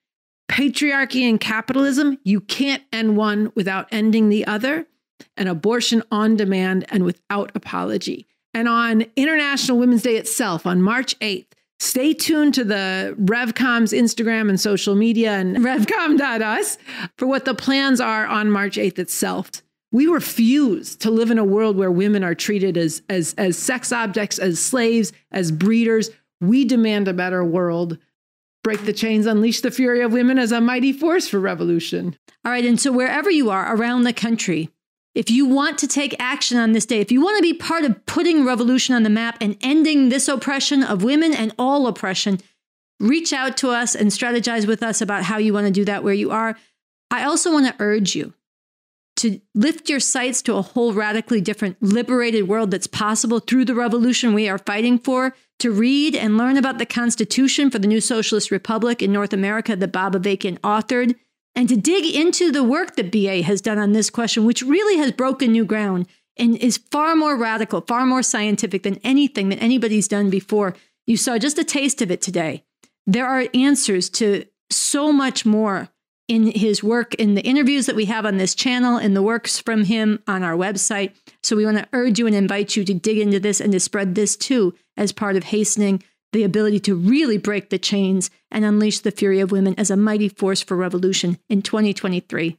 [0.50, 4.86] Patriarchy and capitalism, you can't end one without ending the other,
[5.36, 8.26] and abortion on demand and without apology.
[8.54, 11.46] And on International Women's Day itself, on March 8th,
[11.78, 16.78] stay tuned to the RevCom's Instagram and social media and revcom.us
[17.16, 19.50] for what the plans are on March 8th itself.
[19.92, 23.92] We refuse to live in a world where women are treated as, as, as sex
[23.92, 26.10] objects, as slaves, as breeders.
[26.40, 27.98] We demand a better world.
[28.62, 32.16] Break the chains, unleash the fury of women as a mighty force for revolution.
[32.44, 32.64] All right.
[32.64, 34.70] And so, wherever you are around the country,
[35.14, 37.84] if you want to take action on this day, if you want to be part
[37.84, 42.38] of putting revolution on the map and ending this oppression of women and all oppression,
[43.00, 46.04] reach out to us and strategize with us about how you want to do that
[46.04, 46.56] where you are.
[47.10, 48.34] I also want to urge you
[49.16, 53.74] to lift your sights to a whole radically different, liberated world that's possible through the
[53.74, 58.00] revolution we are fighting for, to read and learn about the Constitution for the new
[58.00, 61.16] Socialist Republic in North America that Bob Avakian authored
[61.54, 64.98] and to dig into the work that BA has done on this question, which really
[64.98, 69.62] has broken new ground and is far more radical, far more scientific than anything that
[69.62, 70.74] anybody's done before.
[71.06, 72.64] You saw just a taste of it today.
[73.06, 75.88] There are answers to so much more
[76.28, 79.58] in his work, in the interviews that we have on this channel, in the works
[79.58, 81.12] from him on our website.
[81.42, 83.80] So we want to urge you and invite you to dig into this and to
[83.80, 88.64] spread this too as part of hastening the ability to really break the chains and
[88.64, 92.56] unleash the fury of women as a mighty force for revolution in 2023.